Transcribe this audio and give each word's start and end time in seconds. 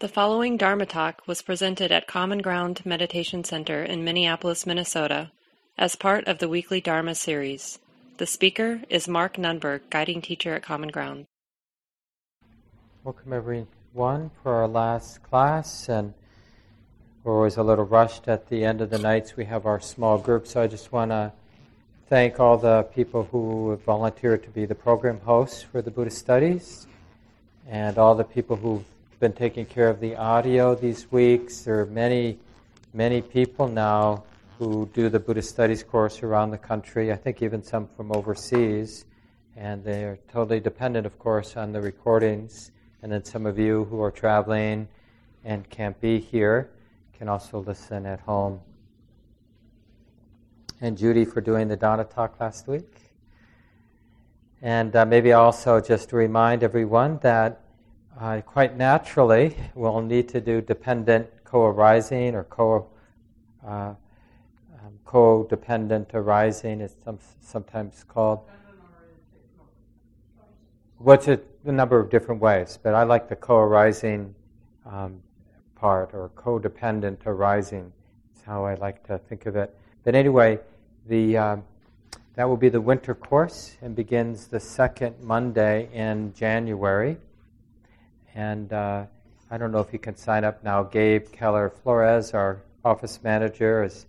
The 0.00 0.06
following 0.06 0.56
Dharma 0.56 0.86
talk 0.86 1.26
was 1.26 1.42
presented 1.42 1.90
at 1.90 2.06
Common 2.06 2.38
Ground 2.38 2.86
Meditation 2.86 3.42
Center 3.42 3.82
in 3.82 4.04
Minneapolis, 4.04 4.64
Minnesota, 4.64 5.32
as 5.76 5.96
part 5.96 6.28
of 6.28 6.38
the 6.38 6.48
weekly 6.48 6.80
Dharma 6.80 7.16
series. 7.16 7.80
The 8.18 8.26
speaker 8.26 8.80
is 8.88 9.08
Mark 9.08 9.34
Nunberg, 9.38 9.80
guiding 9.90 10.22
teacher 10.22 10.54
at 10.54 10.62
Common 10.62 10.90
Ground. 10.90 11.26
Welcome, 13.02 13.32
everyone, 13.32 14.30
for 14.40 14.54
our 14.54 14.68
last 14.68 15.24
class. 15.24 15.88
And 15.88 16.14
we're 17.24 17.34
always 17.34 17.56
a 17.56 17.64
little 17.64 17.84
rushed 17.84 18.28
at 18.28 18.48
the 18.50 18.64
end 18.64 18.80
of 18.80 18.90
the 18.90 18.98
nights. 18.98 19.36
We 19.36 19.46
have 19.46 19.66
our 19.66 19.80
small 19.80 20.16
group, 20.16 20.46
so 20.46 20.62
I 20.62 20.68
just 20.68 20.92
want 20.92 21.10
to 21.10 21.32
thank 22.08 22.38
all 22.38 22.56
the 22.56 22.84
people 22.94 23.24
who 23.32 23.70
have 23.70 23.82
volunteered 23.82 24.44
to 24.44 24.50
be 24.50 24.64
the 24.64 24.76
program 24.76 25.18
hosts 25.18 25.60
for 25.60 25.82
the 25.82 25.90
Buddhist 25.90 26.18
studies 26.18 26.86
and 27.68 27.98
all 27.98 28.14
the 28.14 28.22
people 28.22 28.54
who've 28.54 28.84
been 29.20 29.32
taking 29.32 29.66
care 29.66 29.88
of 29.88 29.98
the 29.98 30.14
audio 30.14 30.76
these 30.76 31.10
weeks. 31.10 31.62
There 31.62 31.80
are 31.80 31.86
many, 31.86 32.38
many 32.94 33.20
people 33.20 33.66
now 33.66 34.22
who 34.60 34.88
do 34.94 35.08
the 35.08 35.18
Buddhist 35.18 35.50
Studies 35.50 35.82
course 35.82 36.22
around 36.22 36.52
the 36.52 36.58
country, 36.58 37.12
I 37.12 37.16
think 37.16 37.42
even 37.42 37.64
some 37.64 37.88
from 37.96 38.12
overseas, 38.12 39.06
and 39.56 39.82
they're 39.82 40.20
totally 40.32 40.60
dependent, 40.60 41.04
of 41.04 41.18
course, 41.18 41.56
on 41.56 41.72
the 41.72 41.80
recordings. 41.80 42.70
And 43.02 43.10
then 43.10 43.24
some 43.24 43.44
of 43.44 43.58
you 43.58 43.84
who 43.86 44.00
are 44.02 44.12
traveling 44.12 44.86
and 45.44 45.68
can't 45.68 46.00
be 46.00 46.20
here 46.20 46.70
can 47.12 47.28
also 47.28 47.58
listen 47.58 48.06
at 48.06 48.20
home. 48.20 48.60
And 50.80 50.96
Judy 50.96 51.24
for 51.24 51.40
doing 51.40 51.66
the 51.66 51.76
Dharma 51.76 52.04
talk 52.04 52.38
last 52.38 52.68
week. 52.68 52.94
And 54.62 54.94
uh, 54.94 55.04
maybe 55.06 55.32
also 55.32 55.80
just 55.80 56.10
to 56.10 56.16
remind 56.16 56.62
everyone 56.62 57.18
that 57.22 57.62
uh, 58.20 58.40
quite 58.40 58.76
naturally, 58.76 59.56
we'll 59.74 60.00
need 60.00 60.28
to 60.30 60.40
do 60.40 60.60
dependent 60.60 61.28
co-arising 61.44 62.34
or 62.34 62.44
co 62.44 62.88
uh, 63.64 63.70
um, 63.70 63.96
co-dependent 65.04 66.10
arising 66.14 66.80
It's 66.80 66.94
some, 67.04 67.18
sometimes 67.40 68.04
called. 68.08 68.40
What's 70.98 71.28
it? 71.28 71.46
A 71.64 71.72
number 71.72 72.00
of 72.00 72.08
different 72.08 72.40
ways, 72.40 72.78
but 72.82 72.94
I 72.94 73.02
like 73.02 73.28
the 73.28 73.36
co-arising 73.36 74.34
um, 74.86 75.20
part 75.74 76.14
or 76.14 76.30
codependent 76.34 77.18
arising. 77.26 77.92
That's 78.32 78.46
how 78.46 78.64
I 78.64 78.74
like 78.74 79.06
to 79.08 79.18
think 79.18 79.46
of 79.46 79.54
it. 79.54 79.76
But 80.02 80.14
anyway, 80.14 80.58
the 81.06 81.36
um, 81.36 81.64
that 82.34 82.48
will 82.48 82.56
be 82.56 82.68
the 82.68 82.80
winter 82.80 83.14
course 83.14 83.76
and 83.82 83.94
begins 83.94 84.46
the 84.46 84.60
second 84.60 85.16
Monday 85.20 85.88
in 85.92 86.32
January. 86.34 87.18
And 88.34 88.72
uh, 88.72 89.06
I 89.50 89.56
don't 89.56 89.72
know 89.72 89.80
if 89.80 89.92
you 89.92 89.98
can 89.98 90.16
sign 90.16 90.44
up 90.44 90.62
now. 90.62 90.82
Gabe 90.82 91.30
Keller 91.32 91.70
Flores, 91.70 92.34
our 92.34 92.62
office 92.84 93.20
manager, 93.22 93.82
is 93.82 94.06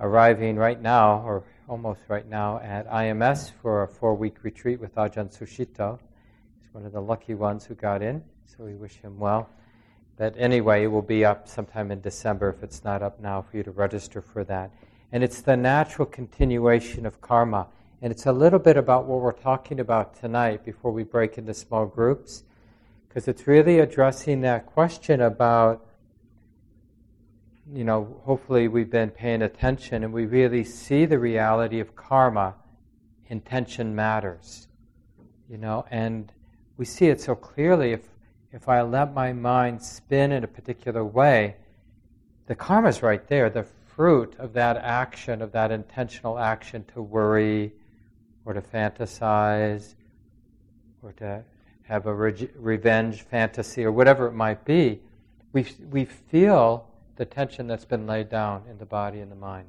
arriving 0.00 0.56
right 0.56 0.80
now, 0.80 1.22
or 1.26 1.42
almost 1.68 2.00
right 2.08 2.28
now, 2.28 2.58
at 2.60 2.88
IMS 2.88 3.50
for 3.60 3.82
a 3.82 3.88
four 3.88 4.14
week 4.14 4.44
retreat 4.44 4.80
with 4.80 4.94
Ajahn 4.94 5.36
Sucitto. 5.36 5.98
He's 6.60 6.74
one 6.74 6.86
of 6.86 6.92
the 6.92 7.00
lucky 7.00 7.34
ones 7.34 7.64
who 7.64 7.74
got 7.74 8.02
in, 8.02 8.22
so 8.46 8.64
we 8.64 8.74
wish 8.74 8.94
him 8.96 9.18
well. 9.18 9.48
But 10.16 10.34
anyway, 10.38 10.84
it 10.84 10.88
will 10.88 11.02
be 11.02 11.24
up 11.24 11.48
sometime 11.48 11.90
in 11.90 12.00
December 12.00 12.48
if 12.50 12.62
it's 12.62 12.84
not 12.84 13.02
up 13.02 13.18
now 13.20 13.42
for 13.42 13.56
you 13.56 13.62
to 13.64 13.70
register 13.70 14.20
for 14.20 14.44
that. 14.44 14.70
And 15.10 15.24
it's 15.24 15.40
the 15.40 15.56
natural 15.56 16.06
continuation 16.06 17.04
of 17.04 17.20
karma. 17.20 17.66
And 18.00 18.12
it's 18.12 18.26
a 18.26 18.32
little 18.32 18.58
bit 18.58 18.76
about 18.76 19.06
what 19.06 19.20
we're 19.20 19.32
talking 19.32 19.80
about 19.80 20.14
tonight 20.14 20.64
before 20.64 20.92
we 20.92 21.02
break 21.02 21.38
into 21.38 21.54
small 21.54 21.86
groups 21.86 22.44
because 23.12 23.28
it's 23.28 23.46
really 23.46 23.80
addressing 23.80 24.40
that 24.40 24.64
question 24.64 25.20
about, 25.20 25.84
you 27.70 27.84
know, 27.84 28.22
hopefully 28.24 28.68
we've 28.68 28.90
been 28.90 29.10
paying 29.10 29.42
attention 29.42 30.02
and 30.02 30.14
we 30.14 30.24
really 30.24 30.64
see 30.64 31.04
the 31.04 31.18
reality 31.18 31.78
of 31.78 31.94
karma. 31.94 32.54
Intention 33.26 33.94
matters, 33.94 34.66
you 35.46 35.58
know, 35.58 35.84
and 35.90 36.32
we 36.78 36.86
see 36.86 37.08
it 37.08 37.20
so 37.20 37.34
clearly. 37.34 37.92
If 37.92 38.08
if 38.50 38.66
I 38.66 38.80
let 38.80 39.12
my 39.12 39.34
mind 39.34 39.82
spin 39.82 40.32
in 40.32 40.42
a 40.42 40.48
particular 40.48 41.04
way, 41.04 41.56
the 42.46 42.54
karma's 42.54 43.02
right 43.02 43.26
there. 43.28 43.50
The 43.50 43.66
fruit 43.94 44.34
of 44.38 44.54
that 44.54 44.78
action, 44.78 45.42
of 45.42 45.52
that 45.52 45.70
intentional 45.70 46.38
action 46.38 46.84
to 46.94 47.02
worry 47.02 47.72
or 48.46 48.54
to 48.54 48.62
fantasize 48.62 49.96
or 51.02 51.12
to 51.12 51.44
have 51.92 52.06
a 52.06 52.14
re- 52.14 52.48
revenge 52.56 53.20
fantasy 53.20 53.84
or 53.84 53.92
whatever 53.92 54.26
it 54.26 54.32
might 54.32 54.64
be, 54.64 54.98
we, 55.52 55.66
we 55.90 56.06
feel 56.06 56.88
the 57.16 57.24
tension 57.26 57.66
that's 57.66 57.84
been 57.84 58.06
laid 58.06 58.30
down 58.30 58.62
in 58.70 58.78
the 58.78 58.86
body 58.86 59.20
and 59.20 59.30
the 59.30 59.36
mind. 59.36 59.68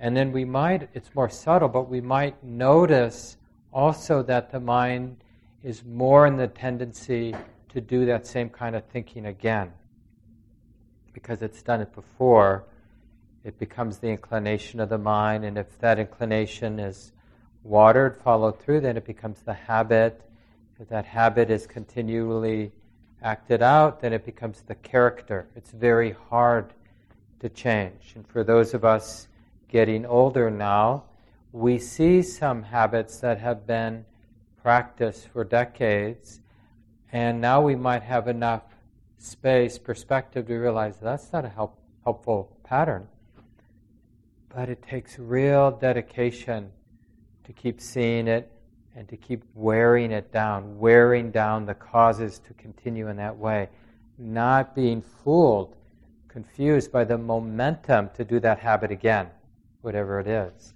And 0.00 0.16
then 0.16 0.32
we 0.32 0.44
might, 0.44 0.88
it's 0.92 1.14
more 1.14 1.30
subtle, 1.30 1.68
but 1.68 1.88
we 1.88 2.00
might 2.00 2.42
notice 2.42 3.36
also 3.72 4.24
that 4.24 4.50
the 4.50 4.58
mind 4.58 5.18
is 5.62 5.84
more 5.84 6.26
in 6.26 6.36
the 6.36 6.48
tendency 6.48 7.32
to 7.68 7.80
do 7.80 8.04
that 8.06 8.26
same 8.26 8.48
kind 8.48 8.74
of 8.74 8.84
thinking 8.86 9.26
again. 9.26 9.70
Because 11.12 11.42
it's 11.42 11.62
done 11.62 11.80
it 11.80 11.94
before, 11.94 12.64
it 13.44 13.56
becomes 13.60 13.98
the 13.98 14.08
inclination 14.08 14.80
of 14.80 14.88
the 14.88 14.98
mind, 14.98 15.44
and 15.44 15.58
if 15.58 15.78
that 15.78 16.00
inclination 16.00 16.80
is 16.80 17.12
watered, 17.62 18.16
followed 18.16 18.60
through, 18.60 18.80
then 18.80 18.96
it 18.96 19.04
becomes 19.04 19.42
the 19.42 19.54
habit, 19.54 20.20
if 20.80 20.88
that 20.88 21.06
habit 21.06 21.50
is 21.50 21.66
continually 21.66 22.72
acted 23.22 23.62
out, 23.62 24.00
then 24.00 24.12
it 24.12 24.24
becomes 24.24 24.62
the 24.62 24.74
character. 24.76 25.46
It's 25.54 25.70
very 25.70 26.16
hard 26.28 26.74
to 27.40 27.48
change. 27.48 28.12
And 28.16 28.26
for 28.26 28.44
those 28.44 28.74
of 28.74 28.84
us 28.84 29.28
getting 29.68 30.04
older 30.04 30.50
now, 30.50 31.04
we 31.52 31.78
see 31.78 32.22
some 32.22 32.62
habits 32.64 33.18
that 33.20 33.38
have 33.38 33.66
been 33.66 34.04
practiced 34.62 35.28
for 35.28 35.44
decades, 35.44 36.40
and 37.12 37.40
now 37.40 37.60
we 37.60 37.76
might 37.76 38.02
have 38.02 38.28
enough 38.28 38.62
space, 39.18 39.78
perspective 39.78 40.46
to 40.46 40.54
realize 40.54 40.96
that's 40.98 41.32
not 41.32 41.44
a 41.44 41.48
help, 41.48 41.78
helpful 42.02 42.56
pattern. 42.64 43.06
But 44.54 44.68
it 44.68 44.82
takes 44.82 45.18
real 45.18 45.70
dedication 45.70 46.70
to 47.44 47.52
keep 47.52 47.80
seeing 47.80 48.26
it 48.26 48.50
and 48.96 49.08
to 49.08 49.16
keep 49.16 49.42
wearing 49.54 50.12
it 50.12 50.32
down, 50.32 50.78
wearing 50.78 51.30
down 51.30 51.66
the 51.66 51.74
causes 51.74 52.38
to 52.40 52.54
continue 52.54 53.08
in 53.08 53.16
that 53.16 53.36
way, 53.36 53.68
not 54.18 54.74
being 54.74 55.02
fooled, 55.02 55.76
confused 56.28 56.92
by 56.92 57.04
the 57.04 57.18
momentum 57.18 58.10
to 58.14 58.24
do 58.24 58.38
that 58.40 58.58
habit 58.58 58.90
again, 58.90 59.28
whatever 59.82 60.20
it 60.20 60.26
is. 60.26 60.74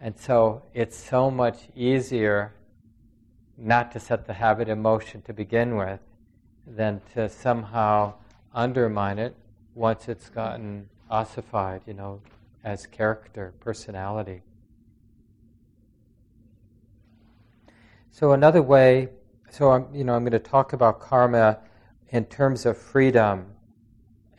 And 0.00 0.18
so 0.18 0.62
it's 0.74 0.96
so 0.96 1.30
much 1.30 1.68
easier 1.76 2.52
not 3.56 3.92
to 3.92 4.00
set 4.00 4.26
the 4.26 4.32
habit 4.32 4.68
in 4.68 4.82
motion 4.82 5.22
to 5.22 5.32
begin 5.32 5.76
with 5.76 6.00
than 6.66 7.00
to 7.14 7.28
somehow 7.28 8.14
undermine 8.54 9.18
it 9.18 9.36
once 9.74 10.08
it's 10.08 10.28
gotten 10.28 10.88
ossified, 11.08 11.82
you 11.86 11.94
know, 11.94 12.20
as 12.64 12.86
character, 12.86 13.52
personality. 13.60 14.42
So 18.14 18.32
another 18.32 18.60
way, 18.60 19.08
so 19.50 19.70
I'm, 19.70 19.86
you 19.94 20.04
know, 20.04 20.14
I'm 20.14 20.22
going 20.22 20.32
to 20.32 20.38
talk 20.38 20.74
about 20.74 21.00
karma 21.00 21.60
in 22.10 22.26
terms 22.26 22.66
of 22.66 22.76
freedom, 22.76 23.46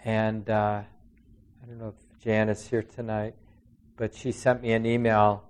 and 0.05 0.47
uh, 0.47 0.83
I 0.83 1.65
don't 1.65 1.79
know 1.79 1.87
if 1.87 2.23
Jan 2.23 2.49
is 2.49 2.67
here 2.67 2.83
tonight, 2.83 3.33
but 3.97 4.13
she 4.13 4.31
sent 4.31 4.61
me 4.61 4.73
an 4.73 4.85
email 4.85 5.43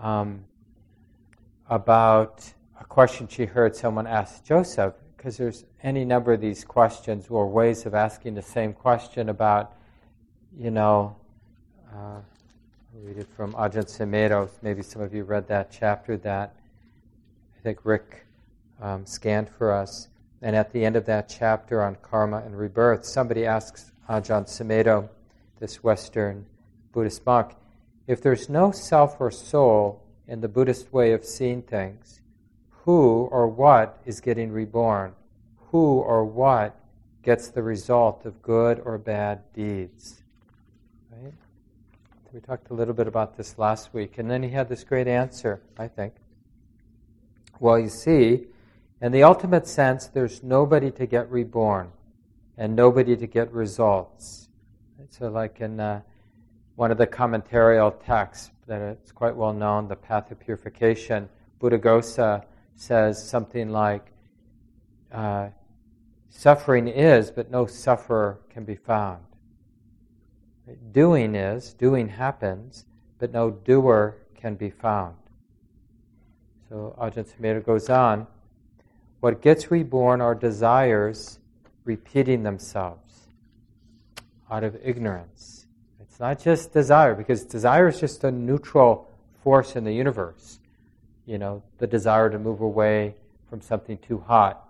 um, 0.00 0.44
about 1.68 2.48
a 2.80 2.84
question 2.84 3.26
she 3.26 3.46
heard 3.46 3.74
someone 3.74 4.06
ask 4.06 4.44
Joseph, 4.44 4.94
because 5.16 5.36
there's 5.36 5.64
any 5.82 6.04
number 6.04 6.32
of 6.34 6.40
these 6.40 6.62
questions 6.62 7.26
or 7.28 7.48
ways 7.48 7.84
of 7.84 7.96
asking 7.96 8.36
the 8.36 8.42
same 8.42 8.72
question 8.72 9.28
about, 9.28 9.72
you 10.56 10.70
know, 10.70 11.16
uh, 11.92 12.20
I'll 12.20 13.02
read 13.02 13.18
it 13.18 13.26
from 13.36 13.54
Ajahn 13.54 13.86
Sumedho. 13.86 14.48
Maybe 14.62 14.82
some 14.82 15.02
of 15.02 15.12
you 15.12 15.24
read 15.24 15.48
that 15.48 15.72
chapter 15.72 16.16
that 16.18 16.54
think 17.66 17.80
Rick 17.82 18.24
um, 18.80 19.04
scanned 19.04 19.50
for 19.50 19.72
us. 19.72 20.06
And 20.40 20.54
at 20.54 20.72
the 20.72 20.84
end 20.84 20.94
of 20.94 21.04
that 21.06 21.28
chapter 21.28 21.82
on 21.82 21.96
karma 21.96 22.36
and 22.46 22.56
rebirth, 22.56 23.04
somebody 23.04 23.44
asks 23.44 23.90
Ajahn 24.08 24.46
Sumedho, 24.46 25.08
this 25.58 25.82
Western 25.82 26.46
Buddhist 26.92 27.26
monk, 27.26 27.56
if 28.06 28.22
there's 28.22 28.48
no 28.48 28.70
self 28.70 29.16
or 29.18 29.32
soul 29.32 30.00
in 30.28 30.42
the 30.42 30.48
Buddhist 30.48 30.92
way 30.92 31.12
of 31.12 31.24
seeing 31.24 31.60
things, 31.60 32.20
who 32.70 33.28
or 33.32 33.48
what 33.48 34.00
is 34.06 34.20
getting 34.20 34.52
reborn? 34.52 35.14
Who 35.72 35.94
or 35.98 36.24
what 36.24 36.78
gets 37.24 37.48
the 37.48 37.64
result 37.64 38.24
of 38.24 38.42
good 38.42 38.80
or 38.84 38.96
bad 38.96 39.40
deeds? 39.54 40.22
Right? 41.10 41.32
we 42.32 42.38
talked 42.38 42.70
a 42.70 42.74
little 42.74 42.94
bit 42.94 43.08
about 43.08 43.36
this 43.36 43.58
last 43.58 43.92
week, 43.92 44.18
and 44.18 44.30
then 44.30 44.44
he 44.44 44.50
had 44.50 44.68
this 44.68 44.84
great 44.84 45.08
answer, 45.08 45.60
I 45.76 45.88
think. 45.88 46.14
Well, 47.58 47.78
you 47.78 47.88
see, 47.88 48.46
In 49.02 49.12
the 49.12 49.24
ultimate 49.24 49.66
sense, 49.66 50.06
there's 50.06 50.42
nobody 50.42 50.90
to 50.92 51.06
get 51.06 51.30
reborn 51.30 51.92
and 52.56 52.74
nobody 52.74 53.14
to 53.16 53.26
get 53.26 53.52
results. 53.52 54.48
So, 55.10 55.28
like 55.28 55.60
in 55.60 55.78
uh, 55.78 56.00
one 56.76 56.90
of 56.90 56.96
the 56.96 57.06
commentarial 57.06 57.94
texts 58.04 58.50
that 58.66 58.80
it's 58.80 59.12
quite 59.12 59.36
well 59.36 59.52
known, 59.52 59.86
the 59.86 59.96
Path 59.96 60.30
of 60.30 60.40
Purification, 60.40 61.28
Buddhaghosa 61.60 62.44
says 62.74 63.22
something 63.28 63.70
like, 63.70 64.06
uh, 65.12 65.48
Suffering 66.28 66.86
is, 66.86 67.30
but 67.30 67.50
no 67.50 67.64
sufferer 67.64 68.40
can 68.50 68.64
be 68.64 68.74
found. 68.76 69.22
Doing 70.92 71.34
is, 71.34 71.72
doing 71.72 72.08
happens, 72.08 72.84
but 73.18 73.32
no 73.32 73.50
doer 73.50 74.16
can 74.34 74.54
be 74.54 74.68
found. 74.68 75.16
So 76.68 76.96
Ajahn 76.98 77.24
Sumedho 77.24 77.64
goes 77.64 77.88
on, 77.88 78.26
what 79.20 79.40
gets 79.40 79.70
reborn 79.70 80.20
are 80.20 80.34
desires 80.34 81.38
repeating 81.84 82.42
themselves 82.42 83.28
out 84.50 84.64
of 84.64 84.76
ignorance. 84.82 85.66
It's 86.00 86.18
not 86.18 86.40
just 86.40 86.72
desire, 86.72 87.14
because 87.14 87.44
desire 87.44 87.88
is 87.88 88.00
just 88.00 88.24
a 88.24 88.30
neutral 88.30 89.08
force 89.42 89.76
in 89.76 89.84
the 89.84 89.92
universe. 89.92 90.58
You 91.24 91.38
know, 91.38 91.62
the 91.78 91.86
desire 91.86 92.30
to 92.30 92.38
move 92.38 92.60
away 92.60 93.14
from 93.48 93.60
something 93.60 93.98
too 93.98 94.18
hot, 94.26 94.68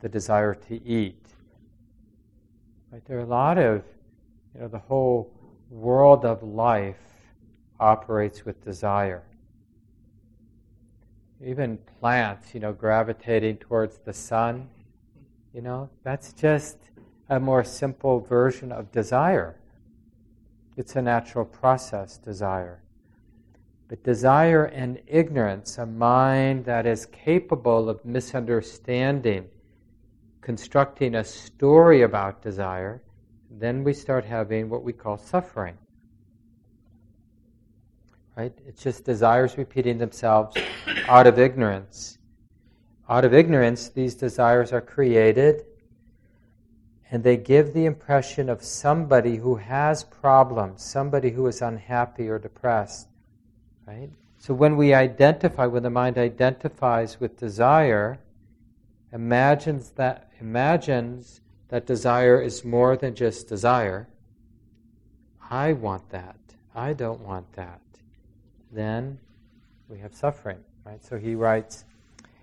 the 0.00 0.08
desire 0.08 0.54
to 0.54 0.82
eat. 0.84 1.24
Right? 2.90 3.02
There 3.06 3.18
are 3.18 3.22
a 3.22 3.26
lot 3.26 3.56
of, 3.56 3.82
you 4.54 4.60
know, 4.60 4.68
the 4.68 4.78
whole 4.78 5.32
world 5.70 6.24
of 6.24 6.42
life 6.42 6.96
operates 7.80 8.44
with 8.44 8.62
desire. 8.62 9.22
Even 11.44 11.78
plants, 12.00 12.54
you 12.54 12.60
know, 12.60 12.72
gravitating 12.72 13.56
towards 13.56 13.98
the 13.98 14.12
sun, 14.12 14.68
you 15.52 15.60
know, 15.60 15.90
that's 16.04 16.32
just 16.32 16.78
a 17.28 17.40
more 17.40 17.64
simple 17.64 18.20
version 18.20 18.72
of 18.72 18.92
desire. 18.92 19.58
It's 20.76 20.96
a 20.96 21.02
natural 21.02 21.44
process, 21.44 22.16
desire. 22.18 22.82
But 23.88 24.02
desire 24.04 24.66
and 24.66 25.00
ignorance, 25.06 25.78
a 25.78 25.86
mind 25.86 26.64
that 26.64 26.86
is 26.86 27.06
capable 27.06 27.88
of 27.88 28.04
misunderstanding 28.04 29.48
constructing 30.42 31.14
a 31.14 31.24
story 31.24 32.02
about 32.02 32.42
desire, 32.42 33.00
then 33.48 33.84
we 33.84 33.94
start 33.94 34.24
having 34.24 34.68
what 34.68 34.82
we 34.82 34.92
call 34.92 35.16
suffering. 35.16 35.78
Right? 38.36 38.52
It's 38.66 38.82
just 38.82 39.04
desires 39.04 39.58
repeating 39.58 39.98
themselves 39.98 40.56
out 41.08 41.26
of 41.26 41.38
ignorance. 41.38 42.18
Out 43.08 43.24
of 43.24 43.34
ignorance, 43.34 43.88
these 43.90 44.14
desires 44.14 44.72
are 44.72 44.80
created 44.80 45.64
and 47.10 47.22
they 47.22 47.36
give 47.36 47.74
the 47.74 47.84
impression 47.84 48.48
of 48.48 48.64
somebody 48.64 49.36
who 49.36 49.56
has 49.56 50.02
problems, 50.02 50.82
somebody 50.82 51.30
who 51.30 51.46
is 51.46 51.60
unhappy 51.60 52.26
or 52.26 52.38
depressed. 52.38 53.06
Right? 53.86 54.08
So 54.38 54.54
when 54.54 54.78
we 54.78 54.94
identify, 54.94 55.66
when 55.66 55.82
the 55.82 55.90
mind 55.90 56.16
identifies 56.16 57.20
with 57.20 57.36
desire, 57.36 58.18
imagines 59.12 59.90
that 59.90 60.30
imagines 60.40 61.42
that 61.68 61.86
desire 61.86 62.40
is 62.40 62.64
more 62.64 62.96
than 62.96 63.14
just 63.14 63.46
desire, 63.46 64.08
I 65.50 65.74
want 65.74 66.08
that. 66.10 66.36
I 66.74 66.94
don't 66.94 67.20
want 67.20 67.52
that. 67.52 67.80
Then 68.72 69.18
we 69.88 69.98
have 69.98 70.14
suffering, 70.14 70.58
right? 70.84 71.04
So 71.04 71.18
he 71.18 71.34
writes, 71.34 71.84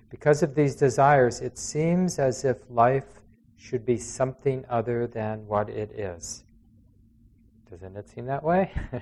because 0.10 0.44
of 0.44 0.56
these 0.56 0.76
desires, 0.76 1.42
it 1.42 1.58
seems 1.58 2.20
as 2.20 2.46
if 2.46 2.58
life 2.70 3.22
should 3.58 3.86
be 3.86 3.98
something 3.98 4.64
other 4.70 5.08
than 5.08 5.46
what 5.48 5.70
it 5.70 5.92
is. 5.92 6.44
Doesn't 7.70 7.96
it 7.98 8.08
seem 8.10 8.26
that 8.28 8.44
way? 8.44 8.72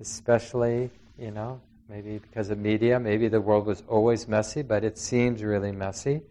Especially, 0.00 0.90
you 1.18 1.30
know, 1.30 1.60
maybe 1.88 2.18
because 2.18 2.50
of 2.50 2.58
media, 2.58 3.00
maybe 3.00 3.28
the 3.28 3.40
world 3.40 3.66
was 3.66 3.82
always 3.88 4.28
messy, 4.28 4.62
but 4.62 4.84
it 4.84 4.98
seems 4.98 5.42
really 5.42 5.72
messy. 5.72 6.22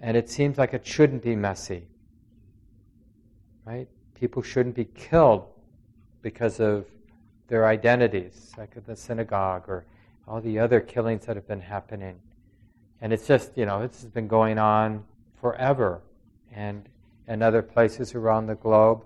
And 0.00 0.16
it 0.16 0.28
seems 0.28 0.58
like 0.58 0.74
it 0.74 0.86
shouldn't 0.86 1.22
be 1.22 1.34
messy. 1.34 1.86
Right? 3.64 3.88
People 4.14 4.42
shouldn't 4.42 4.74
be 4.74 4.84
killed 4.84 5.46
because 6.22 6.60
of 6.60 6.86
their 7.48 7.66
identities, 7.66 8.52
like 8.58 8.76
at 8.76 8.86
the 8.86 8.96
synagogue 8.96 9.68
or 9.68 9.84
all 10.26 10.40
the 10.40 10.58
other 10.58 10.80
killings 10.80 11.26
that 11.26 11.36
have 11.36 11.46
been 11.46 11.60
happening. 11.60 12.18
And 13.00 13.12
it's 13.12 13.26
just, 13.26 13.56
you 13.56 13.66
know, 13.66 13.86
this 13.86 14.02
has 14.02 14.10
been 14.10 14.26
going 14.28 14.58
on 14.58 15.04
forever 15.40 16.00
and 16.52 16.88
in 17.28 17.42
other 17.42 17.62
places 17.62 18.14
around 18.14 18.46
the 18.46 18.54
globe. 18.54 19.04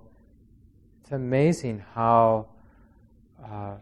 It's 1.02 1.12
amazing 1.12 1.84
how 1.94 2.46
uh, 3.44 3.75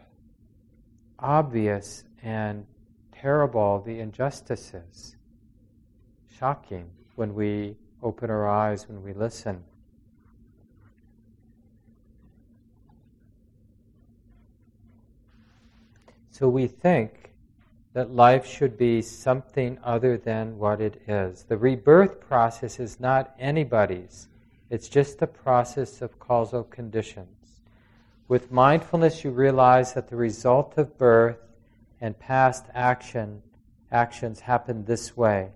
obvious 1.19 2.05
and 2.23 2.67
terrible 3.13 3.83
the 3.85 4.01
injustice 4.01 4.73
is. 4.75 5.17
Shocking 6.39 6.89
when 7.17 7.35
we 7.35 7.77
open 8.03 8.31
our 8.31 8.49
eyes, 8.49 8.89
when 8.89 9.03
we 9.03 9.13
listen. 9.13 9.63
So 16.39 16.49
we 16.49 16.69
think 16.69 17.33
that 17.95 18.13
life 18.13 18.47
should 18.47 18.79
be 18.79 19.03
something 19.03 19.77
other 19.83 20.17
than 20.17 20.57
what 20.57 20.81
it 20.81 21.03
is. 21.09 21.43
The 21.43 21.57
rebirth 21.57 22.21
process 22.21 22.79
is 22.79 23.01
not 23.01 23.35
anybody's, 23.41 24.29
it's 24.71 24.89
just 24.89 25.21
a 25.21 25.27
process 25.27 26.01
of 26.01 26.21
causal 26.21 26.63
conditions. 26.63 27.63
With 28.29 28.53
mindfulness, 28.53 29.25
you 29.25 29.33
realize 29.33 29.95
that 29.95 30.11
the 30.11 30.15
result 30.15 30.79
of 30.79 30.97
birth 30.97 31.41
and 32.01 32.17
past 32.17 32.67
action 32.73 33.43
actions 33.91 34.39
happen 34.39 34.85
this 34.85 35.17
way. 35.17 35.49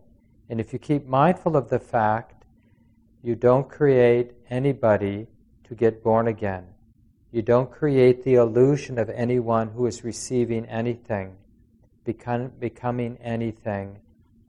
And 0.49 0.58
if 0.58 0.73
you 0.73 0.81
keep 0.81 1.06
mindful 1.06 1.56
of 1.56 1.69
the 1.69 1.78
fact, 1.78 2.44
you 3.23 3.37
don't 3.37 3.69
create 3.69 4.32
anybody 4.50 5.28
to 5.62 5.76
get 5.76 6.02
born 6.02 6.26
again. 6.26 6.71
You 7.32 7.40
don't 7.40 7.70
create 7.70 8.25
the 8.25 8.34
illusion 8.34 8.99
of 8.99 9.08
anyone 9.08 9.69
who 9.69 9.87
is 9.87 10.05
receiving 10.05 10.67
anything, 10.67 11.34
become, 12.05 12.52
becoming 12.61 13.17
anything, 13.23 14.00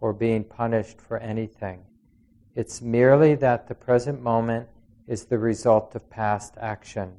or 0.01 0.11
being 0.11 0.43
punished 0.43 0.99
for 0.99 1.17
anything. 1.17 1.79
It's 2.55 2.81
merely 2.81 3.35
that 3.35 3.69
the 3.69 3.73
present 3.73 4.21
moment 4.21 4.67
is 5.07 5.23
the 5.23 5.39
result 5.39 5.95
of 5.95 6.09
past 6.09 6.55
action. 6.59 7.13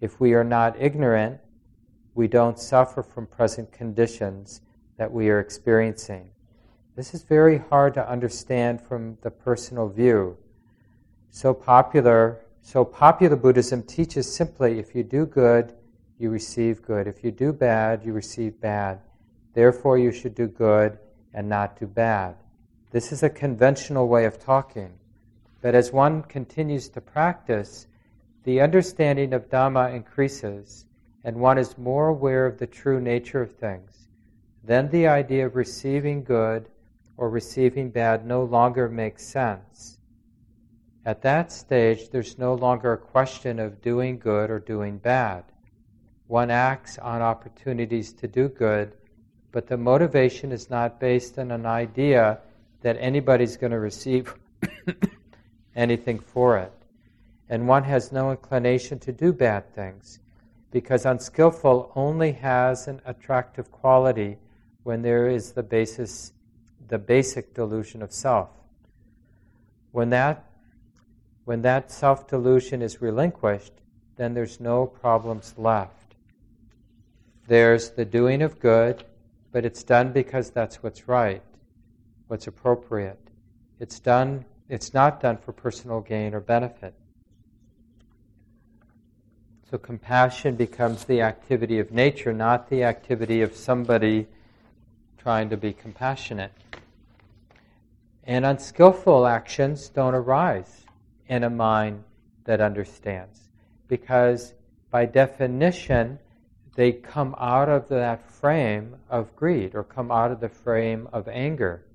If 0.00 0.18
we 0.18 0.32
are 0.32 0.44
not 0.44 0.80
ignorant, 0.80 1.40
we 2.14 2.26
don't 2.26 2.58
suffer 2.58 3.02
from 3.02 3.26
present 3.26 3.70
conditions 3.72 4.62
that 4.96 5.12
we 5.12 5.28
are 5.28 5.40
experiencing. 5.40 6.30
This 6.96 7.12
is 7.12 7.22
very 7.22 7.58
hard 7.58 7.92
to 7.94 8.10
understand 8.10 8.80
from 8.80 9.18
the 9.20 9.30
personal 9.30 9.90
view. 9.90 10.38
So 11.28 11.52
popular, 11.52 12.40
so 12.62 12.84
popular 12.84 13.36
Buddhism 13.36 13.82
teaches 13.82 14.32
simply 14.32 14.78
if 14.78 14.94
you 14.94 15.02
do 15.02 15.26
good, 15.26 15.74
you 16.18 16.30
receive 16.30 16.82
good. 16.82 17.06
If 17.06 17.24
you 17.24 17.30
do 17.30 17.52
bad, 17.52 18.04
you 18.04 18.12
receive 18.12 18.60
bad. 18.60 19.00
Therefore, 19.54 19.98
you 19.98 20.12
should 20.12 20.34
do 20.34 20.46
good 20.46 20.98
and 21.32 21.48
not 21.48 21.78
do 21.78 21.86
bad. 21.86 22.36
This 22.90 23.12
is 23.12 23.22
a 23.22 23.30
conventional 23.30 24.08
way 24.08 24.24
of 24.24 24.38
talking. 24.38 24.92
But 25.62 25.74
as 25.74 25.92
one 25.92 26.22
continues 26.22 26.88
to 26.90 27.00
practice, 27.00 27.86
the 28.44 28.60
understanding 28.60 29.32
of 29.32 29.48
Dhamma 29.48 29.94
increases 29.94 30.86
and 31.24 31.36
one 31.36 31.58
is 31.58 31.76
more 31.76 32.08
aware 32.08 32.46
of 32.46 32.58
the 32.58 32.66
true 32.66 33.00
nature 33.00 33.42
of 33.42 33.52
things. 33.52 34.08
Then 34.64 34.88
the 34.90 35.06
idea 35.06 35.46
of 35.46 35.56
receiving 35.56 36.24
good 36.24 36.68
or 37.16 37.28
receiving 37.28 37.90
bad 37.90 38.26
no 38.26 38.42
longer 38.44 38.88
makes 38.88 39.26
sense. 39.26 39.98
At 41.04 41.22
that 41.22 41.50
stage, 41.50 42.10
there's 42.10 42.38
no 42.38 42.54
longer 42.54 42.92
a 42.92 42.98
question 42.98 43.58
of 43.58 43.80
doing 43.80 44.18
good 44.18 44.50
or 44.50 44.58
doing 44.58 44.98
bad. 44.98 45.44
One 46.26 46.50
acts 46.50 46.98
on 46.98 47.22
opportunities 47.22 48.12
to 48.14 48.28
do 48.28 48.48
good, 48.48 48.92
but 49.50 49.66
the 49.66 49.76
motivation 49.76 50.52
is 50.52 50.70
not 50.70 51.00
based 51.00 51.38
on 51.38 51.50
an 51.50 51.66
idea 51.66 52.38
that 52.82 52.96
anybody's 53.00 53.56
going 53.56 53.72
to 53.72 53.80
receive 53.80 54.34
anything 55.76 56.18
for 56.18 56.58
it. 56.58 56.72
And 57.48 57.66
one 57.66 57.84
has 57.84 58.12
no 58.12 58.30
inclination 58.30 58.98
to 59.00 59.12
do 59.12 59.32
bad 59.32 59.74
things, 59.74 60.20
because 60.70 61.06
unskillful 61.06 61.92
only 61.96 62.32
has 62.32 62.86
an 62.86 63.00
attractive 63.06 63.72
quality 63.72 64.36
when 64.84 65.02
there 65.02 65.28
is 65.28 65.52
the 65.52 65.62
basis 65.62 66.32
the 66.88 66.98
basic 66.98 67.54
delusion 67.54 68.02
of 68.02 68.12
self. 68.12 68.48
When 69.92 70.10
that, 70.10 70.49
when 71.44 71.62
that 71.62 71.90
self 71.90 72.28
delusion 72.28 72.82
is 72.82 73.00
relinquished, 73.00 73.72
then 74.16 74.34
there's 74.34 74.60
no 74.60 74.86
problems 74.86 75.54
left. 75.56 76.14
There's 77.46 77.90
the 77.90 78.04
doing 78.04 78.42
of 78.42 78.60
good, 78.60 79.04
but 79.50 79.64
it's 79.64 79.82
done 79.82 80.12
because 80.12 80.50
that's 80.50 80.82
what's 80.82 81.08
right. 81.08 81.42
what's 82.28 82.46
appropriate. 82.46 83.18
It's 83.80 83.98
done, 83.98 84.44
it's 84.68 84.94
not 84.94 85.20
done 85.20 85.38
for 85.38 85.52
personal 85.52 86.00
gain 86.00 86.32
or 86.34 86.40
benefit. 86.40 86.94
So 89.68 89.78
compassion 89.78 90.54
becomes 90.54 91.04
the 91.04 91.22
activity 91.22 91.78
of 91.78 91.90
nature, 91.90 92.32
not 92.32 92.68
the 92.68 92.84
activity 92.84 93.42
of 93.42 93.56
somebody 93.56 94.26
trying 95.18 95.50
to 95.50 95.56
be 95.56 95.72
compassionate. 95.72 96.52
And 98.24 98.44
unskillful 98.44 99.26
actions 99.26 99.88
don't 99.88 100.14
arise 100.14 100.84
in 101.30 101.44
a 101.44 101.50
mind 101.50 102.02
that 102.44 102.60
understands. 102.60 103.48
Because 103.86 104.52
by 104.90 105.06
definition, 105.06 106.18
they 106.74 106.92
come 106.92 107.36
out 107.38 107.68
of 107.68 107.88
that 107.88 108.28
frame 108.28 108.96
of 109.08 109.34
greed 109.36 109.74
or 109.74 109.84
come 109.84 110.10
out 110.10 110.32
of 110.32 110.40
the 110.40 110.48
frame 110.48 111.08
of 111.12 111.28
anger. 111.28 111.86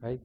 Right? 0.00 0.20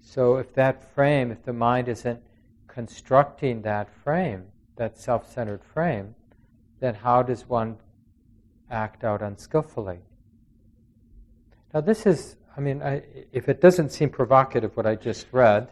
So 0.00 0.36
if 0.36 0.52
that 0.54 0.92
frame, 0.94 1.30
if 1.30 1.44
the 1.44 1.52
mind 1.52 1.88
isn't 1.88 2.20
constructing 2.66 3.62
that 3.62 3.88
frame, 4.02 4.44
that 4.76 4.98
self 4.98 5.32
centered 5.32 5.62
frame, 5.62 6.16
then 6.80 6.94
how 6.94 7.22
does 7.22 7.48
one 7.48 7.76
act 8.70 9.04
out 9.04 9.22
unskillfully? 9.22 10.00
Now, 11.72 11.80
this 11.80 12.06
is, 12.06 12.36
I 12.56 12.60
mean, 12.60 12.82
I, 12.82 13.02
if 13.32 13.48
it 13.48 13.60
doesn't 13.60 13.90
seem 13.90 14.10
provocative 14.10 14.76
what 14.76 14.84
I 14.86 14.96
just 14.96 15.26
read, 15.30 15.68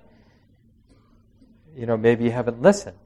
you 1.77 1.87
know, 1.87 1.97
maybe 1.97 2.25
you 2.25 2.31
haven't 2.31 2.61
listened. 2.61 2.97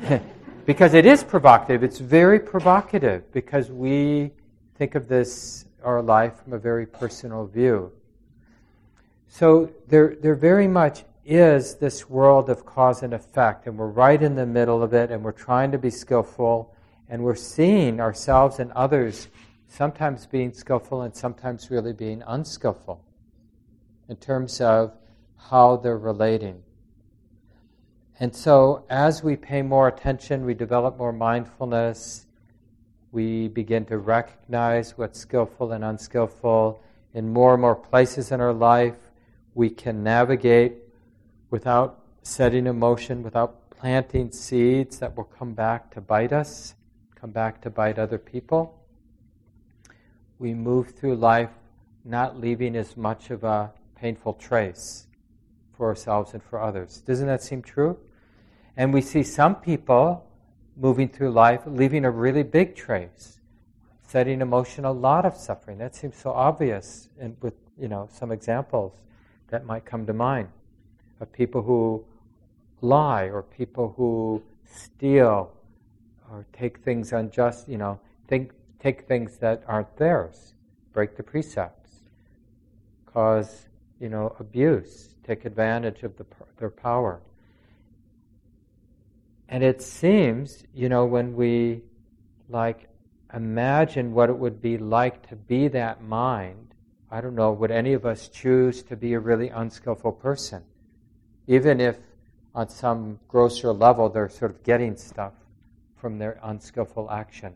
because 0.66 0.94
it 0.94 1.06
is 1.06 1.24
provocative. 1.24 1.82
It's 1.82 1.98
very 1.98 2.38
provocative 2.38 3.30
because 3.32 3.70
we 3.70 4.30
think 4.76 4.94
of 4.94 5.08
this, 5.08 5.64
our 5.82 6.02
life, 6.02 6.42
from 6.42 6.52
a 6.52 6.58
very 6.58 6.86
personal 6.86 7.46
view. 7.46 7.92
So 9.28 9.70
there, 9.88 10.16
there 10.20 10.34
very 10.34 10.66
much 10.68 11.04
is 11.24 11.76
this 11.76 12.08
world 12.08 12.50
of 12.50 12.66
cause 12.66 13.02
and 13.02 13.14
effect, 13.14 13.66
and 13.66 13.78
we're 13.78 13.86
right 13.86 14.20
in 14.20 14.34
the 14.34 14.46
middle 14.46 14.82
of 14.82 14.92
it, 14.94 15.10
and 15.10 15.22
we're 15.22 15.32
trying 15.32 15.70
to 15.72 15.78
be 15.78 15.90
skillful, 15.90 16.74
and 17.08 17.22
we're 17.22 17.36
seeing 17.36 18.00
ourselves 18.00 18.58
and 18.58 18.72
others 18.72 19.28
sometimes 19.68 20.26
being 20.26 20.52
skillful 20.52 21.02
and 21.02 21.14
sometimes 21.14 21.70
really 21.70 21.92
being 21.92 22.22
unskillful 22.26 23.04
in 24.08 24.16
terms 24.16 24.60
of 24.60 24.92
how 25.36 25.76
they're 25.76 25.98
relating. 25.98 26.62
And 28.20 28.36
so, 28.36 28.84
as 28.90 29.24
we 29.24 29.34
pay 29.34 29.62
more 29.62 29.88
attention, 29.88 30.44
we 30.44 30.54
develop 30.54 30.98
more 30.98 31.12
mindfulness, 31.12 32.26
we 33.12 33.48
begin 33.48 33.84
to 33.86 33.98
recognize 33.98 34.96
what's 34.96 35.18
skillful 35.18 35.72
and 35.72 35.82
unskillful 35.82 36.80
in 37.14 37.32
more 37.32 37.54
and 37.54 37.62
more 37.62 37.74
places 37.74 38.30
in 38.30 38.40
our 38.40 38.52
life. 38.52 38.94
We 39.54 39.70
can 39.70 40.04
navigate 40.04 40.74
without 41.50 42.04
setting 42.22 42.66
emotion, 42.66 43.22
without 43.22 43.70
planting 43.70 44.30
seeds 44.30 45.00
that 45.00 45.16
will 45.16 45.24
come 45.24 45.54
back 45.54 45.90
to 45.94 46.00
bite 46.00 46.32
us 46.32 46.74
come 47.20 47.30
back 47.30 47.60
to 47.60 47.70
bite 47.70 47.98
other 47.98 48.18
people. 48.18 48.82
We 50.38 50.54
move 50.54 50.92
through 50.92 51.16
life 51.16 51.50
not 52.04 52.40
leaving 52.40 52.76
as 52.76 52.96
much 52.96 53.30
of 53.30 53.44
a 53.44 53.72
painful 53.94 54.34
trace 54.34 55.06
for 55.76 55.88
ourselves 55.88 56.32
and 56.32 56.42
for 56.42 56.62
others. 56.62 57.02
Doesn't 57.02 57.26
that 57.26 57.42
seem 57.42 57.60
true? 57.60 57.98
And 58.76 58.92
we 58.92 59.00
see 59.00 59.22
some 59.22 59.56
people 59.56 60.26
moving 60.76 61.08
through 61.08 61.30
life 61.30 61.62
leaving 61.66 62.04
a 62.04 62.10
really 62.10 62.42
big 62.42 62.74
trace, 62.74 63.40
setting 64.06 64.40
emotion 64.40 64.84
a 64.84 64.92
lot 64.92 65.26
of 65.26 65.36
suffering. 65.36 65.78
That 65.78 65.94
seems 65.94 66.16
so 66.16 66.30
obvious, 66.30 67.08
and 67.18 67.36
with 67.40 67.54
you 67.78 67.88
know 67.88 68.08
some 68.12 68.32
examples 68.32 68.92
that 69.48 69.66
might 69.66 69.84
come 69.84 70.06
to 70.06 70.12
mind 70.12 70.48
of 71.20 71.30
people 71.32 71.62
who 71.62 72.04
lie 72.80 73.24
or 73.24 73.42
people 73.42 73.94
who 73.96 74.42
steal 74.64 75.52
or 76.30 76.46
take 76.52 76.78
things 76.78 77.12
unjust, 77.12 77.68
you 77.68 77.76
know, 77.76 77.98
think, 78.28 78.52
take 78.78 79.02
things 79.02 79.36
that 79.38 79.62
aren't 79.66 79.94
theirs, 79.96 80.54
break 80.92 81.16
the 81.16 81.22
precepts, 81.22 82.00
cause, 83.06 83.66
you 84.00 84.08
know, 84.08 84.34
abuse, 84.38 85.14
take 85.26 85.44
advantage 85.44 86.02
of 86.02 86.16
the, 86.16 86.24
their 86.56 86.70
power. 86.70 87.20
And 89.50 89.64
it 89.64 89.82
seems, 89.82 90.62
you 90.72 90.88
know, 90.88 91.04
when 91.04 91.34
we 91.34 91.82
like 92.48 92.88
imagine 93.34 94.12
what 94.12 94.30
it 94.30 94.38
would 94.38 94.62
be 94.62 94.78
like 94.78 95.28
to 95.28 95.36
be 95.36 95.68
that 95.68 96.02
mind, 96.02 96.74
I 97.10 97.20
don't 97.20 97.34
know, 97.34 97.52
would 97.52 97.72
any 97.72 97.92
of 97.92 98.06
us 98.06 98.28
choose 98.28 98.82
to 98.84 98.96
be 98.96 99.12
a 99.14 99.20
really 99.20 99.48
unskillful 99.48 100.12
person? 100.12 100.62
Even 101.48 101.80
if 101.80 101.98
on 102.54 102.68
some 102.68 103.18
grosser 103.26 103.72
level 103.72 104.08
they're 104.08 104.28
sort 104.28 104.52
of 104.52 104.62
getting 104.62 104.96
stuff 104.96 105.34
from 105.96 106.18
their 106.18 106.38
unskillful 106.44 107.10
action, 107.10 107.52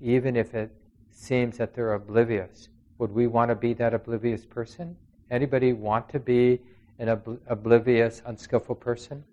even 0.00 0.36
if 0.36 0.54
it 0.54 0.70
seems 1.10 1.56
that 1.58 1.72
they're 1.74 1.94
oblivious. 1.94 2.68
Would 2.98 3.12
we 3.12 3.26
want 3.26 3.50
to 3.50 3.54
be 3.54 3.74
that 3.74 3.94
oblivious 3.94 4.44
person? 4.44 4.96
Anybody 5.30 5.72
want 5.72 6.08
to 6.10 6.20
be 6.20 6.60
an 6.98 7.08
ob- 7.10 7.40
oblivious, 7.46 8.22
unskillful 8.26 8.74
person? 8.74 9.24